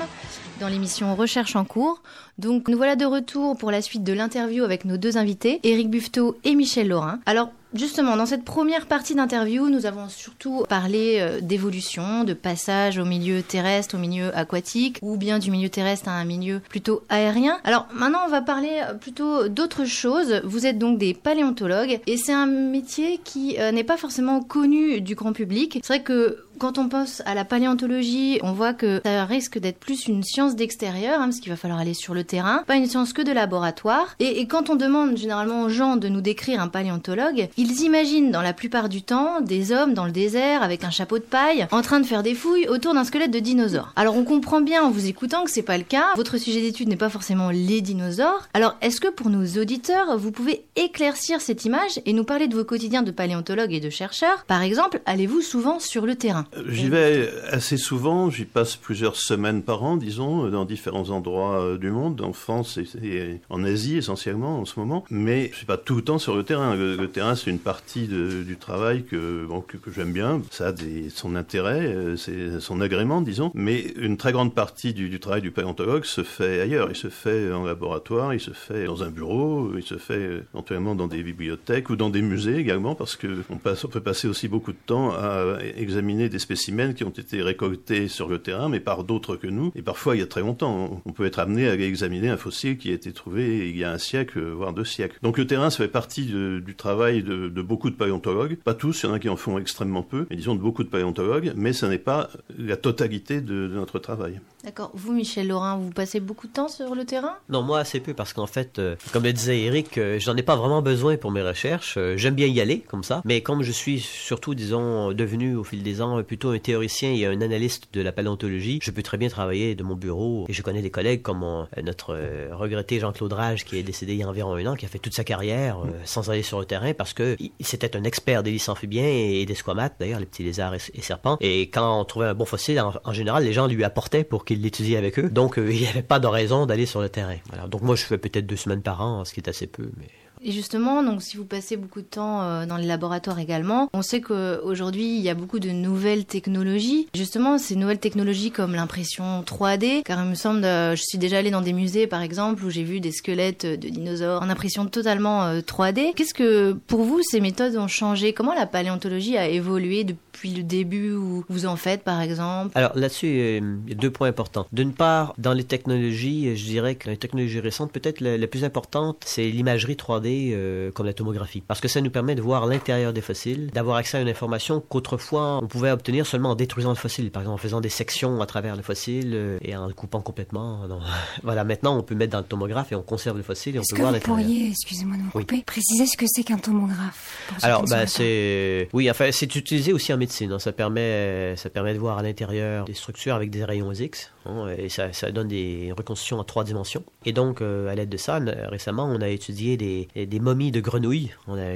[0.59, 2.01] dans l'émission Recherche en cours.
[2.37, 5.89] Donc nous voilà de retour pour la suite de l'interview avec nos deux invités, Éric
[5.89, 7.19] Buffetot et Michel Laurin.
[7.25, 12.97] Alors Justement, dans cette première partie d'interview, nous avons surtout parlé euh, d'évolution, de passage
[12.97, 17.03] au milieu terrestre, au milieu aquatique, ou bien du milieu terrestre à un milieu plutôt
[17.09, 17.57] aérien.
[17.65, 20.41] Alors maintenant, on va parler euh, plutôt d'autres choses.
[20.45, 25.01] Vous êtes donc des paléontologues, et c'est un métier qui euh, n'est pas forcément connu
[25.01, 25.79] du grand public.
[25.83, 29.79] C'est vrai que quand on pense à la paléontologie, on voit que ça risque d'être
[29.79, 32.87] plus une science d'extérieur, hein, parce qu'il va falloir aller sur le terrain, pas une
[32.87, 34.15] science que de laboratoire.
[34.19, 38.31] Et, et, quand on demande généralement aux gens de nous décrire un paléontologue, ils imaginent
[38.31, 41.67] dans la plupart du temps des hommes dans le désert avec un chapeau de paille,
[41.71, 43.93] en train de faire des fouilles autour d'un squelette de dinosaure.
[43.95, 46.07] Alors on comprend bien en vous écoutant que c'est pas le cas.
[46.15, 48.47] Votre sujet d'étude n'est pas forcément les dinosaures.
[48.53, 52.55] Alors est-ce que pour nos auditeurs, vous pouvez éclaircir cette image et nous parler de
[52.55, 54.45] vos quotidiens de paléontologue et de chercheurs?
[54.47, 56.46] Par exemple, allez-vous souvent sur le terrain?
[56.67, 61.77] J'y vais assez souvent, j'y passe plusieurs semaines par an, disons, dans différents endroits euh,
[61.77, 65.03] du monde, en France et, en Asie essentiellement en ce moment.
[65.09, 66.75] Mais je suis pas tout le temps sur le terrain.
[66.75, 70.41] Le, le terrain, c'est une partie de, du travail que, bon, que, que j'aime bien.
[70.51, 73.51] Ça a des, son intérêt, euh, c'est son agrément, disons.
[73.53, 76.87] Mais une très grande partie du, du, travail du paléontologue se fait ailleurs.
[76.89, 80.95] Il se fait en laboratoire, il se fait dans un bureau, il se fait éventuellement
[80.95, 84.27] dans des bibliothèques ou dans des musées également, parce que on, passe, on peut passer
[84.27, 88.69] aussi beaucoup de temps à examiner des spécimens qui ont été récoltés sur le terrain,
[88.69, 89.71] mais par d'autres que nous.
[89.75, 92.77] Et parfois, il y a très longtemps, on peut être amené à examiner un fossile
[92.77, 95.17] qui a été trouvé il y a un siècle, voire deux siècles.
[95.21, 98.57] Donc le terrain, ça fait partie de, du travail de, de, beaucoup de paléontologues.
[98.57, 100.83] Pas tous, il y en a qui en font extrêmement peu, mais disons de beaucoup
[100.83, 104.39] de paléontologues, mais ce n'est pas la totalité de, de notre travail.
[104.63, 104.91] D'accord.
[104.93, 107.35] Vous, Michel Laurin, vous passez beaucoup de temps sur le terrain?
[107.49, 110.43] Non, moi assez peu, parce qu'en fait, euh, comme le disait Eric, euh, j'en ai
[110.43, 111.95] pas vraiment besoin pour mes recherches.
[111.97, 113.21] Euh, J'aime bien y aller, comme ça.
[113.23, 117.25] Mais comme je suis surtout, disons, devenu au fil des ans plutôt un théoricien et
[117.25, 120.45] un analyste de la paléontologie, je peux très bien travailler de mon bureau.
[120.49, 122.15] Et je connais des collègues comme mon, notre
[122.51, 124.99] regretté Jean-Claude Rage, qui est décédé il y a environ un an, qui a fait
[124.99, 129.07] toute sa carrière sans aller sur le terrain, parce que c'était un expert des amphibiens
[129.07, 131.37] et des squamates, d'ailleurs, les petits lézards et, serpents.
[131.39, 134.61] Et quand on trouvait un bon fossile, en, général, les gens lui apportaient pour qu'il
[134.61, 135.29] l'étudie avec eux.
[135.29, 137.37] Donc, euh, il n'y avait pas de raison d'aller sur le terrain.
[137.49, 137.67] Voilà.
[137.67, 140.07] Donc, moi, je fais peut-être deux semaines par an, ce qui est assez peu, mais...
[140.41, 144.01] Et justement, donc si vous passez beaucoup de temps euh, dans les laboratoires également, on
[144.01, 147.07] sait qu'aujourd'hui il y a beaucoup de nouvelles technologies.
[147.15, 151.39] Justement, ces nouvelles technologies comme l'impression 3D, car il me semble, euh, je suis déjà
[151.39, 154.85] allée dans des musées par exemple où j'ai vu des squelettes de dinosaures en impression
[154.85, 156.13] totalement euh, 3D.
[156.15, 158.33] Qu'est-ce que pour vous ces méthodes ont changé?
[158.33, 162.71] Comment la paléontologie a évolué depuis le début où vous en faites par exemple?
[162.75, 164.67] Alors là-dessus, il y a deux points importants.
[164.71, 168.63] D'une part, dans les technologies, je dirais que les technologies récentes, peut-être la, la plus
[168.63, 171.63] importante, c'est l'imagerie 3D euh, comme la tomographie.
[171.67, 174.81] Parce que ça nous permet de voir l'intérieur des fossiles, d'avoir accès à une information
[174.87, 178.41] qu'autrefois on pouvait obtenir seulement en détruisant le fossile, par exemple en faisant des sections
[178.41, 180.79] à travers le fossile euh, et en le coupant complètement.
[180.87, 180.99] Non.
[181.43, 183.81] voilà, maintenant on peut mettre dans le tomographe et on conserve le fossile et on
[183.81, 184.45] peut que voir vous l'intérieur.
[184.45, 185.63] pourriez, excusez-moi de vous couper, oui.
[185.65, 188.87] préciser ce que c'est qu'un tomographe Alors, bah, c'est.
[188.93, 190.26] Oui, enfin, c'est utilisé aussi en médecine.
[190.41, 190.59] Hein.
[190.59, 194.31] Ça, permet, ça permet de voir à l'intérieur des structures avec des rayons X.
[194.45, 197.03] Hein, et ça, ça, donne des reconstructions en trois dimensions.
[197.25, 200.79] Et donc, euh, à l'aide de ça, récemment, on a étudié des, des momies de
[200.79, 201.31] grenouilles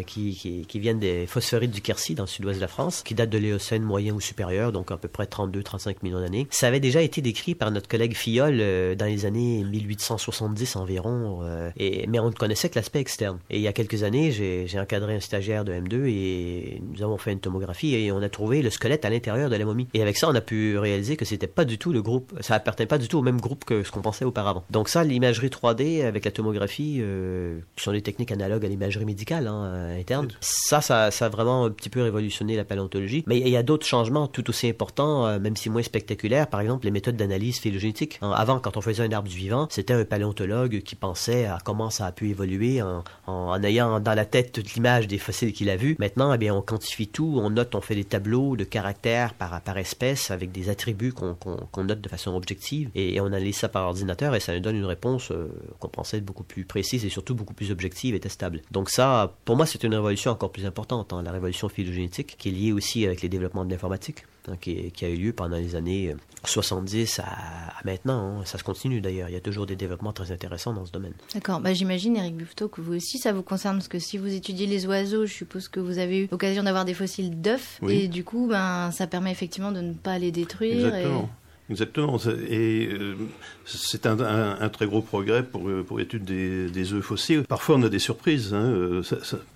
[0.08, 3.30] qui, qui, viennent des phosphorites du Quercy dans le sud-ouest de la France, qui datent
[3.30, 6.48] de l'Éocène moyen ou supérieur, donc à peu près 32-35 millions d'années.
[6.50, 11.40] Ça avait déjà été décrit par notre collègue Filleul euh, dans les années 1870 environ,
[11.44, 11.70] euh,
[12.08, 13.40] mais on ne connaissait que l'aspect externe.
[13.50, 17.18] Et il y a quelques années, j'ai encadré un stagiaire de M2 et nous avons
[17.18, 19.88] fait une tomographie et on a trouvé le squelette à l'intérieur de la momie.
[19.94, 22.56] Et avec ça, on a pu réaliser que c'était pas du tout le groupe, ça
[22.56, 24.64] appartenait pas du tout au même groupe que ce qu'on pensait auparavant.
[24.72, 29.06] Donc ça, l'imagerie 3D avec la tomographie, euh, qui sont des techniques analogues à l'imagerie
[29.06, 33.24] médicale hein, interne, ça, ça, ça a vraiment un petit peu révolutionné la paléontologie.
[33.28, 36.48] Mais il y a d'autres changements tout aussi importants, euh, même si moins spectaculaires.
[36.48, 38.18] Par exemple, les méthodes d'analyse phylogénétique.
[38.22, 41.90] Hein, avant, quand on faisait un arbre vivant, c'était un paléontologue qui pensait à comment
[41.90, 45.54] ça a pu évoluer en, en, en ayant dans la tête toute l'image des fossiles
[45.54, 45.96] qu'il a vus.
[46.00, 49.60] Maintenant, eh bien, on quantifie tout, on note, on fait des tableaux de caractères par,
[49.62, 53.58] par espèce avec des attributs qu'on qu note de façon objective et, et, on analyse
[53.58, 56.64] ça par ordinateur et ça nous donne une réponse euh, qu'on pensait être beaucoup plus
[56.64, 58.62] précise et surtout beaucoup plus objective et testable.
[58.72, 62.50] Donc ça, pour moi, c'est une révolution encore plus importante, hein, la révolution phylogénétique, qui
[62.50, 65.58] est liée aussi avec les développements de l'informatique, hein, qui, qui, a eu lieu pendant
[65.58, 68.40] les années 70 à, à maintenant.
[68.40, 68.46] Hein.
[68.46, 69.30] Ça se continue d'ailleurs.
[69.30, 71.14] Il y a toujours des développements très intéressants dans ce domaine.
[71.34, 71.60] D'accord.
[71.60, 74.68] Bah, J'imagine, Eric Buffetot, que vous aussi, ça vous concerne, parce que si vous étudiez
[74.68, 78.02] les oiseaux, je suppose que vous avez eu l'occasion d'avoir des fossiles d'œufs, oui.
[78.02, 80.88] et du coup, ben, ça permet effectivement de ne pas les détruire.
[80.88, 81.24] Exactement.
[81.24, 81.41] Et...
[81.72, 82.18] Exactement.
[82.50, 83.16] Et euh,
[83.64, 87.44] c'est un, très gros progrès pour, euh, pour l'étude des, des œufs fossiles.
[87.44, 88.54] Parfois, on a des surprises.
[88.54, 88.66] Hein.
[88.66, 89.02] Euh,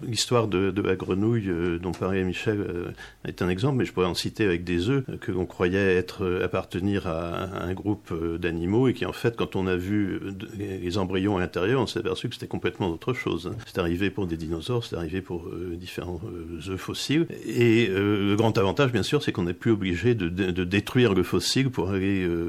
[0.01, 1.51] l'histoire de, la grenouille
[1.81, 2.93] dont parlait Michel
[3.27, 6.05] est un exemple, mais je pourrais en citer avec des œufs que l'on croyait
[6.41, 10.19] appartenir à un groupe d'animaux et qui, en fait, quand on a vu
[10.57, 13.51] les embryons à l'intérieur, on s'est aperçu que c'était complètement autre chose.
[13.51, 13.57] Hein.
[13.65, 16.21] C'est arrivé pour des dinosaures, c'est arrivé pour différents
[16.69, 17.27] œufs fossiles.
[17.45, 21.71] Et le grand avantage, bien sûr, c'est qu'on n'est plus obligé de, détruire le fossile
[21.71, 22.04] pour aller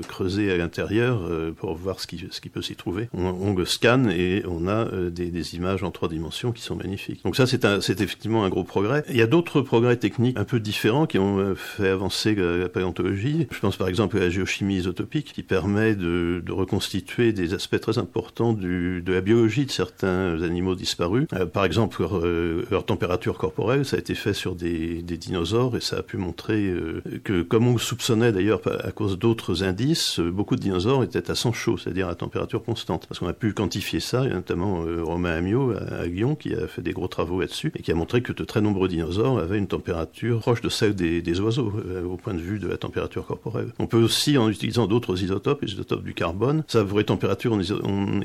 [0.08, 3.08] creuser à l'intérieur pour voir ce qui, ce qui peut s'y trouver.
[3.12, 7.22] On, scanne et on a euh, des, images en trois dimensions qui sont magnifiques.
[7.24, 9.04] Donc ça, c'est effectivement un gros progrès.
[9.08, 12.68] Il y a d'autres progrès techniques un peu différents qui ont euh, fait avancer la,
[12.68, 13.46] paléontologie.
[13.50, 17.80] Je pense par exemple à la géochimie isotopique qui permet de, de reconstituer des aspects
[17.80, 21.26] très importants du, de la biologie de certains animaux disparus.
[21.32, 25.76] Euh, par exemple, leur, euh, température corporelle, ça a été fait sur des, des dinosaures
[25.76, 30.20] et ça a pu montrer euh, que, comme on soupçonnait d'ailleurs à cause d'autres indices,
[30.20, 33.06] beaucoup de dinosaures étaient à sang chaud, c'est-à-dire à température constante.
[33.06, 36.54] Parce qu'on a pu quantifier ça, a notamment euh, Romain Amiot à, à, Lyon qui
[36.54, 39.38] a fait des gros travaux là-dessus et qui a montré que de très nombreux dinosaures
[39.38, 42.76] avaient une température proche de celle des, oiseaux euh, au point de vue de la
[42.76, 43.72] température corporelle.
[43.78, 47.52] On peut aussi, en utilisant d'autres isotopes, les isotopes du carbone, ça pour les températures,
[47.52, 48.20] on,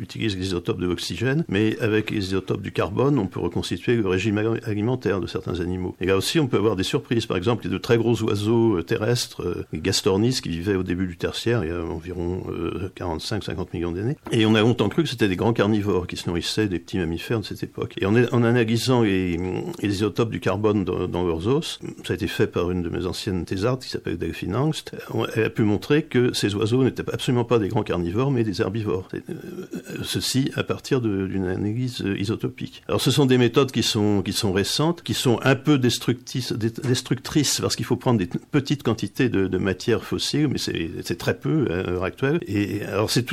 [0.00, 4.08] utilise les isotopes de l'oxygène, mais avec les isotopes du carbone, on peut reconstituer le
[4.08, 5.94] régime alimentaire de certains animaux.
[6.00, 7.26] Et là aussi, on peut avoir des surprises.
[7.26, 11.06] Par exemple, a de très gros oiseaux euh, terrestres, les gastornis, qui vivaient au début
[11.06, 14.16] du tertiaire, il y a environ euh, 45-50 millions d'années.
[14.30, 16.98] Et on a longtemps cru que c'était des grands carnivores qui se nourrissaient des petits
[16.98, 17.94] mammifères de cette époque.
[18.00, 19.38] Et en, analysant les,
[19.82, 23.06] isotopes du carbone dans, dans, leurs os, ça a été fait par une de mes
[23.06, 24.94] anciennes thésardes qui s'appelle Delphine Angst,
[25.34, 28.60] elle a pu montrer que ces oiseaux n'étaient absolument pas des grands carnivores, mais des
[28.60, 29.08] herbivores.
[29.14, 29.20] Euh,
[30.02, 32.82] ceci à partir d'une analyse isotopique.
[32.88, 36.52] Alors ce sont des méthodes qui sont, qui sont récentes, qui sont un peu destructrices,
[36.52, 41.34] destructrices parce qu'il faut prendre des petites quantités de, de matière fossile, mais c'est très
[41.34, 42.40] peu à l'heure actuelle.
[42.46, 43.26] Et alors c'est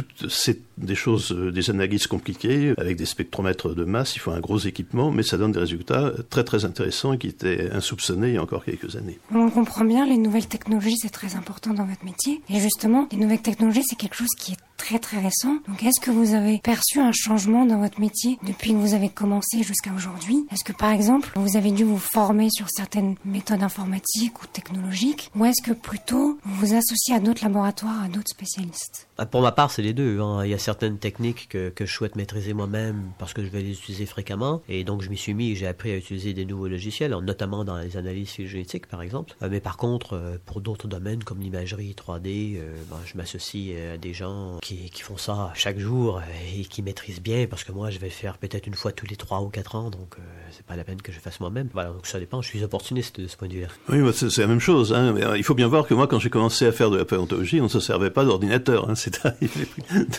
[0.78, 4.16] des choses, euh, des analyses compliquées avec des spectromètres de masse.
[4.16, 7.70] Il faut un gros équipement, mais ça donne des résultats très très intéressants qui étaient
[7.72, 9.20] insoupçonnés il y a encore quelques années.
[9.34, 12.42] On comprend bien, les nouvelles technologies c'est très important dans votre métier.
[12.50, 15.58] Et justement, les nouvelles technologies c'est quelque chose qui est très très récent.
[15.68, 19.10] Donc est-ce que vous avez perçu un changement dans votre métier depuis que vous avez
[19.10, 20.46] commencé jusqu'à aujourd'hui?
[20.52, 25.32] Est-ce que par exemple vous avez dû vous former sur certaines méthodes informatiques ou technologiques?
[25.36, 29.42] Ou est-ce que plutôt vous vous associez à d'autres laboratoires, à d'autres spécialistes ah, Pour
[29.42, 30.20] ma part c'est les deux.
[30.20, 30.44] Hein.
[30.46, 33.62] Il y a certaines techniques que, que je souhaite maîtriser moi-même parce que je vais
[33.62, 36.46] les utiliser fréquemment et donc je m'y suis mis et j'ai appris à utiliser des
[36.46, 39.36] nouveaux logiciels, notamment dans les analyses génétiques par exemple.
[39.42, 43.94] Euh, mais par contre euh, pour d'autres domaines comme l'imagerie 3D, euh, ben, je m'associe
[43.94, 46.22] à des gens qui, qui, font ça chaque jour
[46.56, 49.08] et qui maîtrisent bien parce que moi je vais le faire peut-être une fois tous
[49.08, 51.70] les 3 ou 4 ans donc euh, c'est pas la peine que je fasse moi-même.
[51.74, 53.68] Voilà, donc ça dépend, je suis opportuniste de ce point de vue-là.
[53.90, 54.94] Oui, c'est la même chose.
[54.94, 55.16] Hein.
[55.36, 57.66] Il faut bien voir que moi quand j'ai commencé à faire de la paléontologie, on
[57.66, 58.94] ne se servait pas d'ordinateur, hein.
[58.96, 59.68] c'est arrivé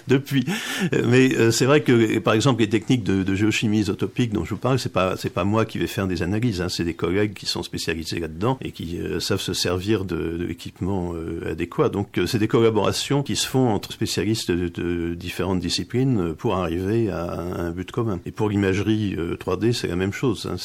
[0.06, 0.44] depuis.
[0.92, 4.60] Mais euh, c'est vrai que par exemple les techniques de, géochimie isotopique dont je vous
[4.60, 6.68] parle, c'est pas c'est pas moi qui vais faire des analyses, hein.
[6.68, 10.56] c'est des collègues qui sont spécialisés là-dedans et qui euh, savent se servir de, de
[10.82, 11.88] euh, adéquat.
[11.88, 17.40] Donc c'est des collaborations qui se font entre spécialistes de, différentes disciplines pour arriver à
[17.40, 18.20] un but commun.
[18.26, 20.48] Et pour l'imagerie 3D, c'est la même chose.
[20.50, 20.56] Hein.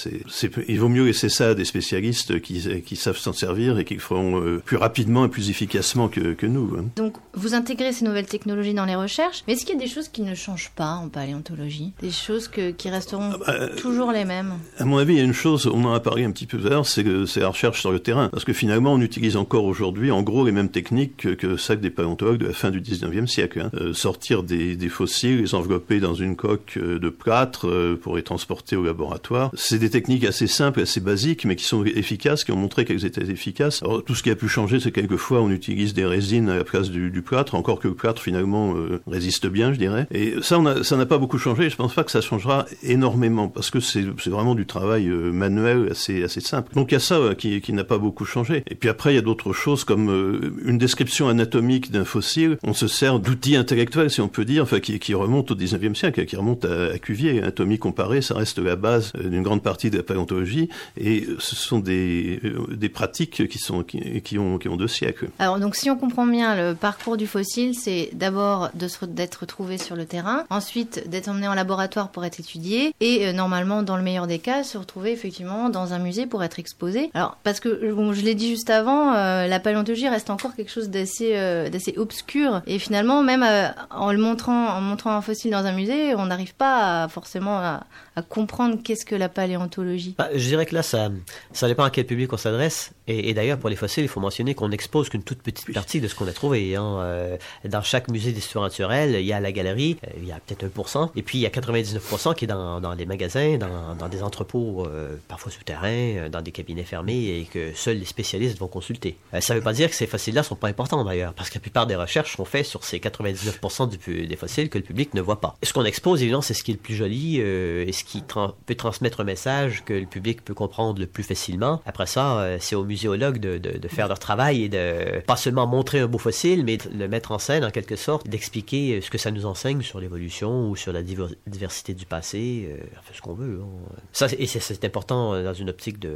[0.67, 3.95] Il vaut mieux laisser ça à des spécialistes qui, qui savent s'en servir et qui
[3.95, 6.75] le feront plus rapidement et plus efficacement que, que nous.
[6.77, 6.85] Hein.
[6.95, 9.89] Donc, vous intégrez ces nouvelles technologies dans les recherches, mais est-ce qu'il y a des
[9.89, 11.93] choses qui ne changent pas en paléontologie?
[12.01, 14.53] Des choses que, qui resteront ah bah, toujours les mêmes?
[14.77, 16.59] À mon avis, il y a une chose, on en a parlé un petit peu
[16.83, 18.29] c'est, c'est la recherche sur le terrain.
[18.29, 21.79] Parce que finalement, on utilise encore aujourd'hui, en gros, les mêmes techniques que, que celles
[21.79, 23.61] des paléontologues de la fin du 19e siècle.
[23.61, 23.71] Hein.
[23.75, 28.15] Euh, sortir des, des, fossiles, les envelopper dans une coque euh, de plâtre euh, pour
[28.15, 29.51] les transporter au laboratoire.
[29.55, 33.05] C'est des techniques assez simples, assez basiques, mais qui sont efficaces, qui ont montré qu'elles
[33.05, 33.83] étaient efficaces.
[33.83, 36.63] Alors, tout ce qui a pu changer, c'est quelquefois on utilise des résines à la
[36.63, 40.07] place du, plâtre, encore que le plâtre finalement euh, résiste bien, je dirais.
[40.11, 41.69] Et ça, on a, ça n'a pas beaucoup changé.
[41.69, 45.31] Je pense pas que ça changera énormément, parce que c'est, c'est vraiment du travail euh,
[45.31, 46.73] manuel assez, assez simple.
[46.73, 48.63] Donc il y a ça qui, qui n'a pas beaucoup changé.
[48.69, 52.57] Et puis après, il y a d'autres choses comme euh, une description anatomique d'un fossile.
[52.63, 55.95] On se sert d'outils intellectuels, si on peut dire, enfin qui, qui remontent au 19e
[55.95, 57.39] siècle, qui remontent à, à Cuvier.
[57.39, 61.79] Anatomie comparée, ça reste la base d'une grande partie de la paléontologie, et ce sont
[61.79, 65.29] des, des pratiques qui, sont, qui, qui, ont, qui ont deux siècles.
[65.39, 69.95] Alors, donc, si on comprend bien, le parcours du fossile, c'est d'abord d'être trouvé sur
[69.95, 74.03] le terrain, ensuite d'être emmené en laboratoire pour être étudié, et euh, normalement, dans le
[74.03, 77.11] meilleur des cas, se retrouver effectivement dans un musée pour être exposé.
[77.13, 80.71] Alors, parce que, bon, je l'ai dit juste avant, euh, la paléontologie reste encore quelque
[80.71, 85.51] chose d'assez euh, obscur, et finalement, même euh, en le montrant, en montrant un fossile
[85.51, 87.83] dans un musée, on n'arrive pas forcément à,
[88.29, 90.13] comprendre qu'est-ce que la paléontologie.
[90.19, 91.09] Bah, je dirais que là, ça,
[91.51, 92.91] ça dépend à quel public on s'adresse.
[93.07, 95.71] Et, et d'ailleurs, pour les fossiles, il faut mentionner qu'on n'expose qu'une toute petite C'est
[95.71, 96.75] partie de ce qu'on a trouvé.
[96.75, 96.97] Hein.
[96.99, 100.39] Euh, dans chaque musée d'histoire naturelle, il y a la galerie, euh, il y a
[100.45, 103.95] peut-être 1%, et puis il y a 99% qui est dans, dans les magasins, dans,
[103.97, 108.57] dans des entrepôts euh, parfois souterrains, dans des cabinets fermés, et que seuls les spécialistes
[108.59, 109.17] vont consulter.
[109.39, 111.61] ça ne veut pas dire que ces fossiles-là sont pas importants d'ailleurs, parce que la
[111.61, 115.21] plupart des recherches sont faites sur ces 99% du, des fossiles que le public ne
[115.21, 115.55] voit pas.
[115.63, 118.21] ce qu'on expose, évidemment, c'est ce qui est le plus joli et ce qui
[118.65, 121.81] peut transmettre un message que le public peut comprendre le plus facilement.
[121.85, 125.67] Après ça, c'est aux muséologues de, de, de faire leur travail et de pas seulement
[125.67, 129.11] montrer un beau fossile, mais le mettre en scène en quelque sorte, d'expliquer euh, ce
[129.11, 133.21] que ça nous enseigne sur l'évolution ou sur la diversité du passé, euh, enfin ce
[133.21, 133.59] qu'on veut.
[133.61, 133.95] Hein.
[134.13, 136.11] Ça, et c'est important euh, dans une optique de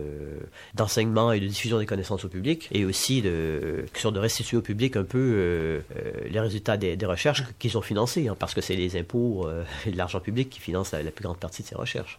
[0.74, 4.62] d'enseignement et de diffusion des connaissances au public, et aussi de sur de restituer au
[4.62, 5.84] public un peu
[6.30, 9.48] les résultats des, recherches qu'ils ont financées, hein, parce que c'est les impôts
[9.86, 12.18] et de l'argent public qui financent la, plus grande partie de ces recherches.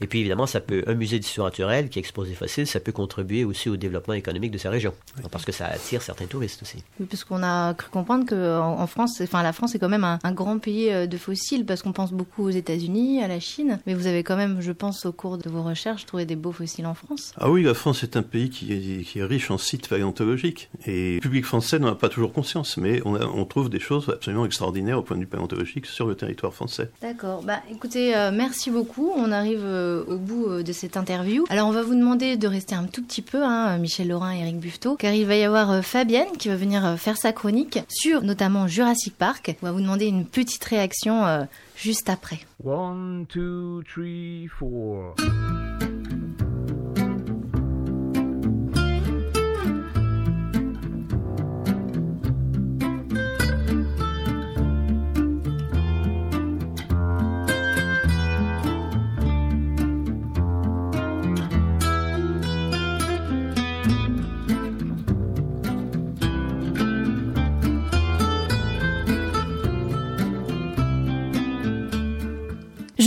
[0.00, 2.92] Et puis évidemment, ça peut un musée d'histoire naturelle qui expose des fossiles, ça peut
[2.92, 4.92] contribuer aussi au développement économique de sa région,
[5.30, 6.82] parce que ça attire certains touristes aussi.
[7.00, 10.04] Oui, parce qu'on a cru comprendre que en, France, enfin la France est quand même
[10.04, 13.78] un, grand pays euh, de fossiles, parce qu'on pense beaucoup aux États-Unis, à la Chine,
[13.86, 16.52] mais vous avez quand même, je pense, au cours de vos recherches, trouvé des beaux
[16.52, 17.32] fossiles en France.
[17.38, 20.70] Ah oui, la France est un pays qui est, qui est riche en sites paléontologiques,
[20.86, 24.08] et le public français n'en a pas toujours conscience, mais on, on, trouve des choses
[24.10, 26.90] absolument extraordinaires au point de vue paléontologique sur le territoire français.
[27.02, 27.42] D'accord.
[27.42, 29.10] Bah, écoutez, euh, merci beaucoup.
[29.16, 31.44] On arrive euh, au bout de cette interview.
[31.48, 34.40] Alors, on va vous demander de rester un tout petit peu, hein, Michel Laurin et
[34.40, 38.22] Eric Buffetot, car il va y avoir Fabienne qui va venir faire sa chronique sur
[38.22, 39.56] notamment Jurassic Park.
[39.62, 41.44] On va vous demander une petite réaction euh,
[41.76, 42.40] juste après.
[42.64, 45.14] One, two, three, four.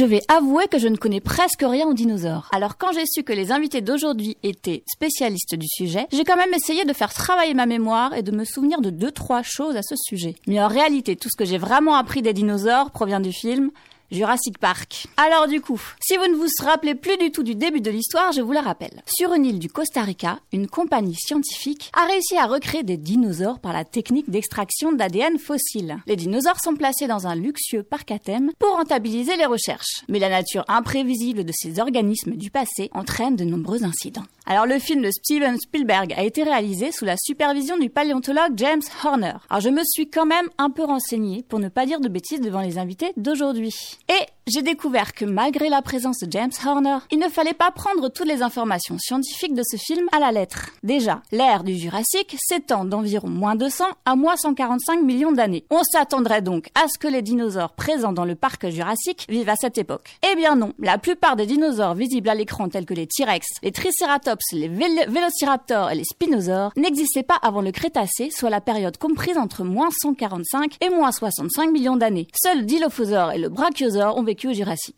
[0.02, 2.50] Je vais avouer que je ne connais presque rien aux dinosaures.
[2.54, 6.56] Alors quand j'ai su que les invités d'aujourd'hui étaient spécialistes du sujet, j'ai quand même
[6.56, 9.84] essayé de faire travailler ma mémoire et de me souvenir de deux trois choses à
[9.84, 10.34] ce sujet.
[10.48, 13.70] Mais en réalité, tout ce que j'ai vraiment appris des dinosaures provient du film
[14.12, 15.08] Jurassic Park.
[15.18, 18.32] Alors du coup, si vous ne vous rappelez plus du tout du début de l'histoire,
[18.32, 19.02] je vous la rappelle.
[19.06, 23.60] Sur une île du Costa Rica, une compagnie scientifique a réussi à recréer des dinosaures
[23.60, 25.98] par la technique d'extraction d'ADN fossile.
[26.08, 30.04] Les dinosaures sont placés dans un luxueux parc à thème pour rentabiliser les recherches.
[30.10, 34.26] Mais la nature imprévisible de ces organismes du passé entraîne de nombreux incidents.
[34.46, 38.82] Alors le film de Steven Spielberg a été réalisé sous la supervision du paléontologue James
[39.04, 39.36] Horner.
[39.50, 42.42] Alors je me suis quand même un peu renseignée pour ne pas dire de bêtises
[42.42, 43.74] devant les invités d'aujourd'hui.
[44.10, 48.10] Et j'ai découvert que malgré la présence de James Horner, il ne fallait pas prendre
[48.10, 50.72] toutes les informations scientifiques de ce film à la lettre.
[50.82, 55.64] Déjà, l'ère du Jurassique s'étend d'environ moins 200 à moins 145 millions d'années.
[55.70, 59.56] On s'attendrait donc à ce que les dinosaures présents dans le parc jurassique vivent à
[59.56, 60.18] cette époque.
[60.30, 63.72] Eh bien non, la plupart des dinosaures visibles à l'écran tels que les T-Rex, les
[63.72, 69.38] Triceratops, les Vélociraptors et les Spinosaures n'existaient pas avant le Crétacé, soit la période comprise
[69.38, 72.28] entre moins 145 et moins 65 millions d'années.
[72.34, 74.24] Seuls Dilophosaures et le Brachiosaure ont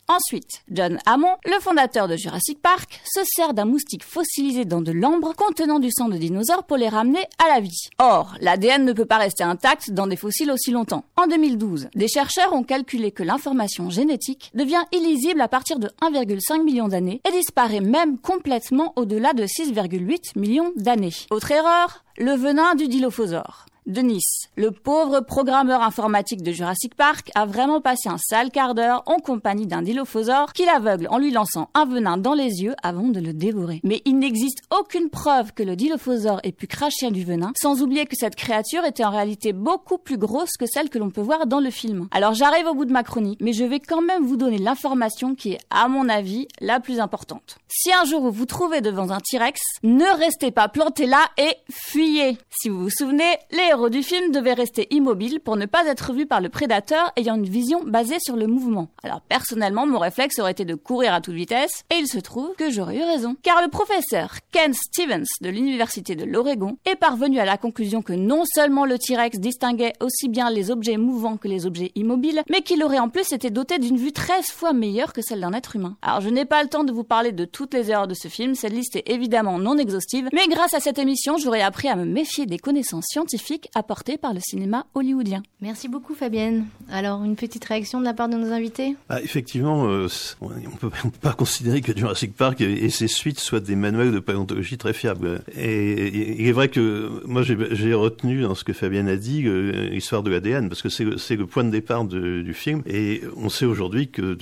[0.08, 4.92] Ensuite, John Hammond, le fondateur de Jurassic Park, se sert d'un moustique fossilisé dans de
[4.92, 7.88] l'ambre contenant du sang de dinosaures pour les ramener à la vie.
[7.98, 11.04] Or, l'ADN ne peut pas rester intact dans des fossiles aussi longtemps.
[11.16, 16.62] En 2012, des chercheurs ont calculé que l'information génétique devient illisible à partir de 1,5
[16.62, 21.12] million d'années et disparaît même complètement au-delà de 6,8 millions d'années.
[21.30, 24.48] Autre erreur, le venin du dilophosaure de Nice.
[24.56, 29.16] Le pauvre programmeur informatique de Jurassic Park a vraiment passé un sale quart d'heure en
[29.16, 33.20] compagnie d'un dilophosaure qui l'aveugle en lui lançant un venin dans les yeux avant de
[33.20, 33.80] le dévorer.
[33.84, 38.06] Mais il n'existe aucune preuve que le dilophosaure ait pu cracher du venin, sans oublier
[38.06, 41.46] que cette créature était en réalité beaucoup plus grosse que celle que l'on peut voir
[41.46, 42.08] dans le film.
[42.10, 45.34] Alors j'arrive au bout de ma chronique, mais je vais quand même vous donner l'information
[45.34, 47.58] qui est, à mon avis, la plus importante.
[47.68, 51.56] Si un jour vous vous trouvez devant un T-Rex, ne restez pas planté là et
[51.70, 52.38] fuyez.
[52.50, 56.12] Si vous vous souvenez, les héros du film devaient rester immobiles pour ne pas être
[56.12, 58.88] vus par le prédateur ayant une vision basée sur le mouvement.
[59.02, 62.54] Alors personnellement, mon réflexe aurait été de courir à toute vitesse, et il se trouve
[62.54, 63.34] que j'aurais eu raison.
[63.42, 68.12] Car le professeur Ken Stevens de l'Université de l'Oregon est parvenu à la conclusion que
[68.12, 72.62] non seulement le T-Rex distinguait aussi bien les objets mouvants que les objets immobiles, mais
[72.62, 75.74] qu'il aurait en plus été doté d'une vue 13 fois meilleure que celle d'un être
[75.74, 75.96] humain.
[76.00, 78.28] Alors je n'ai pas le temps de vous parler de toutes les erreurs de ce
[78.28, 81.96] film, cette liste est évidemment non exhaustive, mais grâce à cette émission, j'aurais appris à
[81.96, 85.42] me méfier des connaissances scientifiques scientifiques apportés par le cinéma hollywoodien.
[85.60, 86.66] Merci beaucoup Fabienne.
[86.90, 88.96] Alors une petite réaction de la part de nos invités?
[89.08, 90.08] Ah, Effectivement, euh,
[90.40, 90.90] on ne peut
[91.20, 95.42] pas considérer que Jurassic Park et, ses suites soient des manuels de paléontologie très fiables.
[95.56, 100.22] Et, il est vrai que moi j'ai retenu dans ce que Fabienne a dit l'histoire
[100.22, 104.08] de l'ADN, parce que c'est le point de départ du film, et on sait aujourd'hui
[104.08, 104.38] que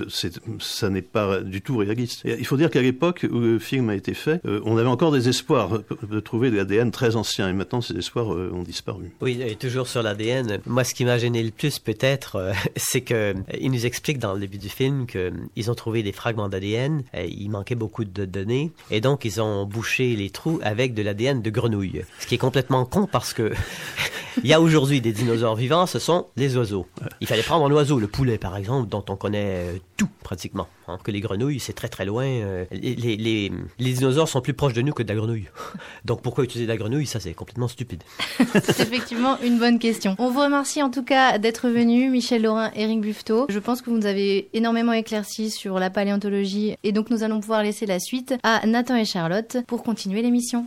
[0.61, 2.23] ça n'est pas du tout réaliste.
[2.25, 5.13] il faut dire qu'à l'époque où le film a été fait, euh, on avait encore
[5.13, 9.12] des espoirs de trouver de l'ADN très ancien, et maintenant ces espoirs euh, ont disparu.
[9.21, 13.35] Oui, toujours sur l'ADN, moi ce qui m'a gêné le plus peut-être, euh, c'est que
[13.61, 17.49] il nous explique dans le début du film qu'ils ont trouvé des fragments d'ADN, il
[17.51, 21.51] manquait beaucoup de données, et donc ils ont bouché les trous avec de l'ADN de
[21.51, 22.03] grenouille.
[22.19, 23.53] Ce qui est complètement con parce que
[24.43, 26.87] il y a aujourd'hui des dinosaures vivants, ce sont les oiseaux.
[27.21, 30.69] Il fallait prendre un oiseau, le poulet par exemple, dont on connaît tout pratiquement.
[30.89, 32.25] Hein, que les grenouilles, c'est très très loin.
[32.25, 35.49] Euh, les, les, les, dinosaures sont plus proches de nous que de la grenouille.
[36.05, 37.07] Donc pourquoi utiliser de la grenouille?
[37.07, 38.03] Ça, c'est complètement stupide.
[38.39, 40.17] c'est effectivement une bonne question.
[40.19, 43.47] On vous remercie en tout cas d'être venu, Michel Laurin, Eric Buffetot.
[43.49, 47.41] Je pense que vous nous avez énormément éclairci sur la paléontologie et donc nous allons
[47.41, 50.67] pouvoir laisser la suite à Nathan et Charlotte pour continuer l'émission.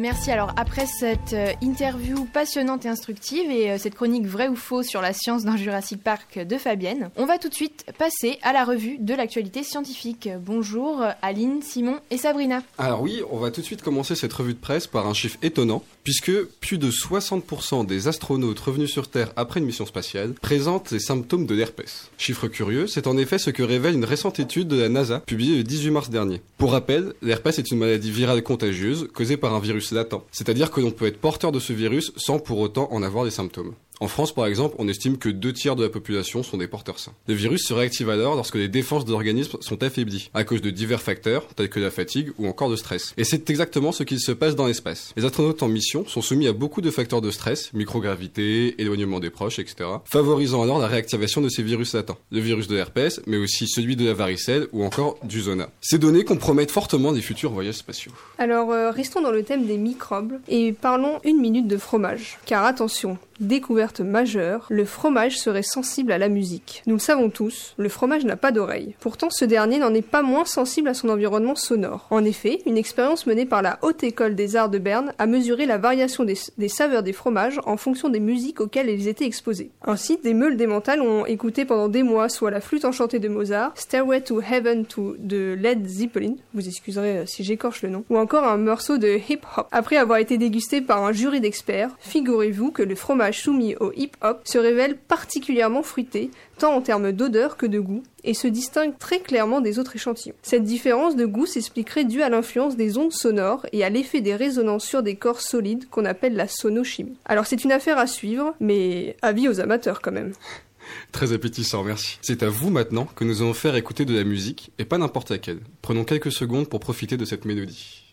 [0.00, 0.30] Merci.
[0.30, 4.82] Alors après cette euh, interview passionnante et instructive et euh, cette chronique vrai ou faux
[4.82, 8.52] sur la science dans Jurassic Park de Fabienne, on va tout de suite passer à
[8.52, 10.28] la revue de l'actualité scientifique.
[10.40, 12.62] Bonjour Aline, Simon et Sabrina.
[12.78, 15.38] Alors oui, on va tout de suite commencer cette revue de presse par un chiffre
[15.42, 20.90] étonnant, puisque plus de 60% des astronautes revenus sur Terre après une mission spatiale présentent
[20.90, 22.10] les symptômes de l'herpès.
[22.18, 25.56] Chiffre curieux, c'est en effet ce que révèle une récente étude de la NASA publiée
[25.56, 26.40] le 18 mars dernier.
[26.58, 29.83] Pour rappel, l'herpès est une maladie virale contagieuse causée par un virus
[30.30, 33.30] C'est-à-dire que l'on peut être porteur de ce virus sans pour autant en avoir des
[33.30, 33.74] symptômes.
[34.04, 36.98] En France, par exemple, on estime que deux tiers de la population sont des porteurs
[36.98, 37.14] sains.
[37.26, 40.68] Le virus se réactive alors lorsque les défenses de l'organisme sont affaiblies, à cause de
[40.68, 43.14] divers facteurs, tels que la fatigue ou encore le stress.
[43.16, 45.14] Et c'est exactement ce qu'il se passe dans l'espace.
[45.16, 49.30] Les astronautes en mission sont soumis à beaucoup de facteurs de stress, microgravité, éloignement des
[49.30, 52.18] proches, etc., favorisant alors la réactivation de ces virus latents.
[52.30, 55.70] Le virus de l'herpès, mais aussi celui de la varicelle ou encore du zona.
[55.80, 58.12] Ces données compromettent fortement des futurs voyages spatiaux.
[58.36, 62.38] Alors, euh, restons dans le thème des microbes et parlons une minute de fromage.
[62.44, 66.82] Car attention, Découverte majeure, le fromage serait sensible à la musique.
[66.86, 68.94] Nous le savons tous, le fromage n'a pas d'oreille.
[69.00, 72.06] Pourtant, ce dernier n'en est pas moins sensible à son environnement sonore.
[72.10, 75.66] En effet, une expérience menée par la Haute École des Arts de Berne a mesuré
[75.66, 79.70] la variation des, saveurs des fromages en fonction des musiques auxquelles ils étaient exposés.
[79.82, 83.72] Ainsi, des meules démentales ont écouté pendant des mois soit la flûte enchantée de Mozart,
[83.74, 88.16] Stairway to Heaven to de Led Zeppelin, vous excuserez euh, si j'écorche le nom, ou
[88.16, 89.66] encore un morceau de hip-hop.
[89.72, 94.40] Après avoir été dégusté par un jury d'experts, figurez-vous que le fromage soumis au hip-hop
[94.44, 99.20] se révèle particulièrement fruité, tant en termes d'odeur que de goût, et se distingue très
[99.20, 100.34] clairement des autres échantillons.
[100.42, 104.34] Cette différence de goût s'expliquerait due à l'influence des ondes sonores et à l'effet des
[104.34, 107.18] résonances sur des corps solides qu'on appelle la sonochimie.
[107.24, 110.32] Alors c'est une affaire à suivre, mais avis aux amateurs quand même.
[111.12, 112.18] Très appétissant, merci.
[112.22, 115.30] C'est à vous maintenant que nous allons faire écouter de la musique, et pas n'importe
[115.30, 115.60] laquelle.
[115.82, 118.04] Prenons quelques secondes pour profiter de cette mélodie.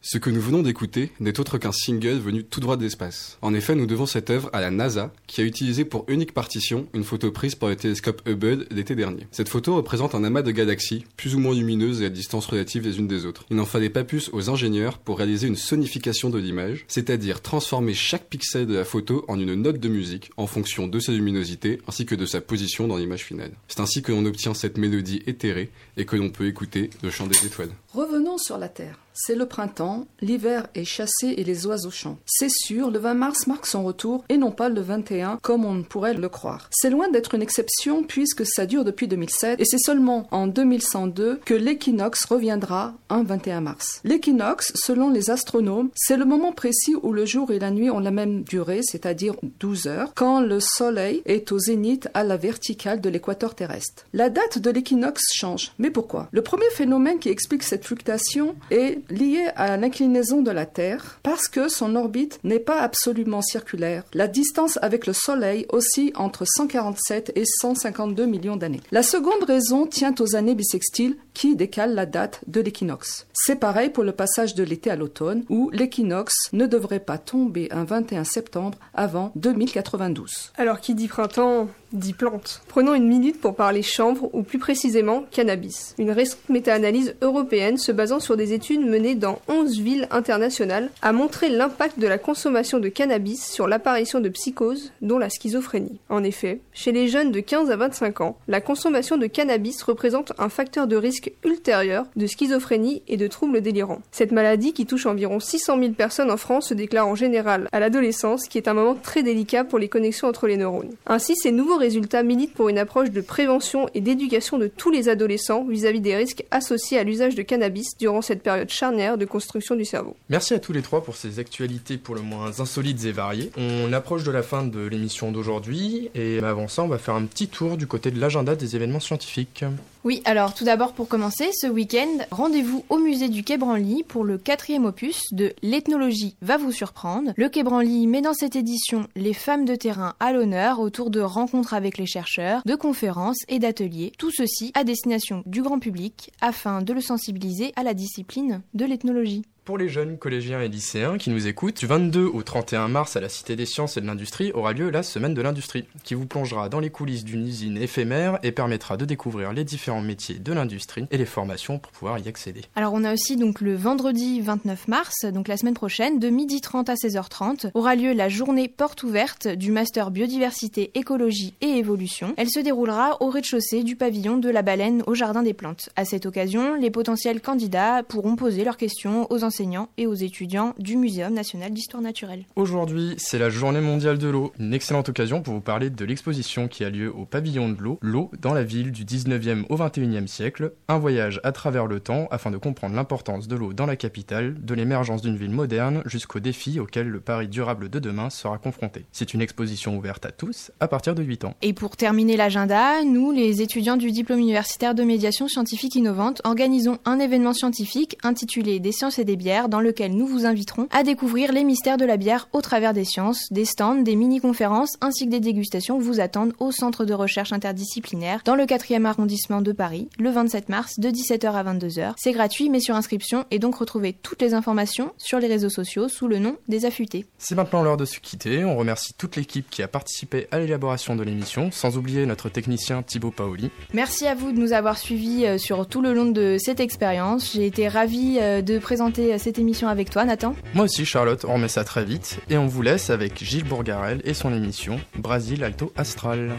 [0.00, 3.36] Ce que nous venons d'écouter n'est autre qu'un single venu tout droit de l'espace.
[3.42, 6.86] En effet, nous devons cette œuvre à la NASA, qui a utilisé pour unique partition
[6.94, 9.26] une photo prise par le télescope Hubble l'été dernier.
[9.32, 12.84] Cette photo représente un amas de galaxies, plus ou moins lumineuses et à distance relative
[12.84, 13.44] les unes des autres.
[13.50, 17.94] Il n'en fallait pas plus aux ingénieurs pour réaliser une sonification de l'image, c'est-à-dire transformer
[17.94, 21.80] chaque pixel de la photo en une note de musique en fonction de sa luminosité
[21.88, 23.52] ainsi que de sa position dans l'image finale.
[23.66, 27.26] C'est ainsi que l'on obtient cette mélodie éthérée et que l'on peut écouter le chant
[27.26, 27.70] des étoiles.
[27.94, 28.98] Revenons sur la Terre.
[29.20, 32.20] C'est le printemps, l'hiver est chassé et les oiseaux chantent.
[32.24, 35.82] C'est sûr, le 20 mars marque son retour et non pas le 21 comme on
[35.82, 36.68] pourrait le croire.
[36.70, 41.40] C'est loin d'être une exception puisque ça dure depuis 2007 et c'est seulement en 2102
[41.44, 44.00] que l'équinoxe reviendra un 21 mars.
[44.04, 47.98] L'équinoxe, selon les astronomes, c'est le moment précis où le jour et la nuit ont
[47.98, 53.00] la même durée, c'est-à-dire 12 heures, quand le soleil est au zénith à la verticale
[53.00, 54.06] de l'équateur terrestre.
[54.12, 55.72] La date de l'équinoxe change.
[55.80, 56.28] Mais pourquoi?
[56.30, 61.20] Le premier phénomène qui explique cette cette fluctuation est liée à l'inclinaison de la Terre
[61.22, 64.02] parce que son orbite n'est pas absolument circulaire.
[64.14, 68.80] La distance avec le Soleil oscille entre 147 et 152 millions d'années.
[68.90, 73.28] La seconde raison tient aux années bissextiles qui décalent la date de l'équinoxe.
[73.32, 77.68] C'est pareil pour le passage de l'été à l'automne où l'équinoxe ne devrait pas tomber
[77.70, 80.52] un 21 septembre avant 2092.
[80.56, 82.62] Alors qui dit printemps dit plantes.
[82.68, 85.94] Prenons une minute pour parler chanvre ou plus précisément cannabis.
[85.98, 91.12] Une récente méta-analyse européenne se basant sur des études menées dans 11 villes internationales a
[91.12, 95.98] montré l'impact de la consommation de cannabis sur l'apparition de psychoses dont la schizophrénie.
[96.08, 100.32] En effet, chez les jeunes de 15 à 25 ans, la consommation de cannabis représente
[100.38, 104.02] un facteur de risque ultérieur de schizophrénie et de troubles délirants.
[104.12, 107.80] Cette maladie qui touche environ 600 000 personnes en France se déclare en général à
[107.80, 110.94] l'adolescence qui est un moment très délicat pour les connexions entre les neurones.
[111.06, 115.08] Ainsi, ces nouveaux résultats militent pour une approche de prévention et d'éducation de tous les
[115.08, 119.74] adolescents vis-à-vis des risques associés à l'usage de cannabis durant cette période charnière de construction
[119.76, 120.16] du cerveau.
[120.28, 123.50] Merci à tous les trois pour ces actualités pour le moins insolites et variées.
[123.56, 127.24] On approche de la fin de l'émission d'aujourd'hui et avant ça, on va faire un
[127.24, 129.64] petit tour du côté de l'agenda des événements scientifiques.
[130.04, 134.24] Oui, alors tout d'abord pour commencer, ce week-end, rendez-vous au musée du Quai Branly pour
[134.24, 137.32] le quatrième opus de L'ethnologie va vous surprendre.
[137.36, 141.20] Le Quai Branly met dans cette édition les femmes de terrain à l'honneur autour de
[141.20, 146.30] rencontres avec les chercheurs, de conférences et d'ateliers, tout ceci à destination du grand public
[146.40, 149.42] afin de le sensibiliser à la discipline de l'ethnologie.
[149.68, 153.20] Pour les jeunes collégiens et lycéens qui nous écoutent, du 22 au 31 mars à
[153.20, 156.24] la Cité des Sciences et de l'Industrie aura lieu la Semaine de l'Industrie, qui vous
[156.24, 160.54] plongera dans les coulisses d'une usine éphémère et permettra de découvrir les différents métiers de
[160.54, 162.62] l'industrie et les formations pour pouvoir y accéder.
[162.76, 166.90] Alors on a aussi donc le vendredi 29 mars, donc la semaine prochaine, de 12h30
[166.90, 172.32] à 16h30, aura lieu la journée porte ouverte du Master Biodiversité, Écologie et Évolution.
[172.38, 175.90] Elle se déroulera au rez-de-chaussée du pavillon de la Baleine au Jardin des Plantes.
[175.94, 179.57] À cette occasion, les potentiels candidats pourront poser leurs questions aux enseignants
[179.96, 182.44] et aux étudiants du Muséum national d'histoire naturelle.
[182.54, 186.68] Aujourd'hui, c'est la journée mondiale de l'eau, une excellente occasion pour vous parler de l'exposition
[186.68, 190.28] qui a lieu au pavillon de l'eau, l'eau dans la ville du 19e au 21e
[190.28, 193.96] siècle, un voyage à travers le temps afin de comprendre l'importance de l'eau dans la
[193.96, 198.58] capitale, de l'émergence d'une ville moderne jusqu'aux défis auxquels le Paris durable de demain sera
[198.58, 199.06] confronté.
[199.10, 201.54] C'est une exposition ouverte à tous à partir de 8 ans.
[201.62, 206.98] Et pour terminer l'agenda, nous, les étudiants du diplôme universitaire de médiation scientifique innovante, organisons
[207.04, 209.36] un événement scientifique intitulé Des sciences et des
[209.68, 213.04] dans lequel nous vous inviterons à découvrir les mystères de la bière au travers des
[213.04, 213.50] sciences.
[213.50, 218.42] Des stands, des mini-conférences ainsi que des dégustations vous attendent au centre de recherche interdisciplinaire
[218.44, 222.12] dans le 4e arrondissement de Paris le 27 mars de 17h à 22h.
[222.18, 226.08] C'est gratuit mais sur inscription et donc retrouvez toutes les informations sur les réseaux sociaux
[226.08, 227.24] sous le nom des affûtés.
[227.38, 228.64] C'est maintenant l'heure de se quitter.
[228.64, 233.02] On remercie toute l'équipe qui a participé à l'élaboration de l'émission, sans oublier notre technicien
[233.02, 233.70] Thibaut Paoli.
[233.94, 237.52] Merci à vous de nous avoir suivis euh, sur tout le long de cette expérience.
[237.54, 240.54] J'ai été ravie euh, de présenter cette émission avec toi, Nathan.
[240.74, 242.40] Moi aussi, Charlotte, on remet ça très vite.
[242.50, 246.52] Et on vous laisse avec Gilles Bourgarel et son émission Brasil Alto Astral.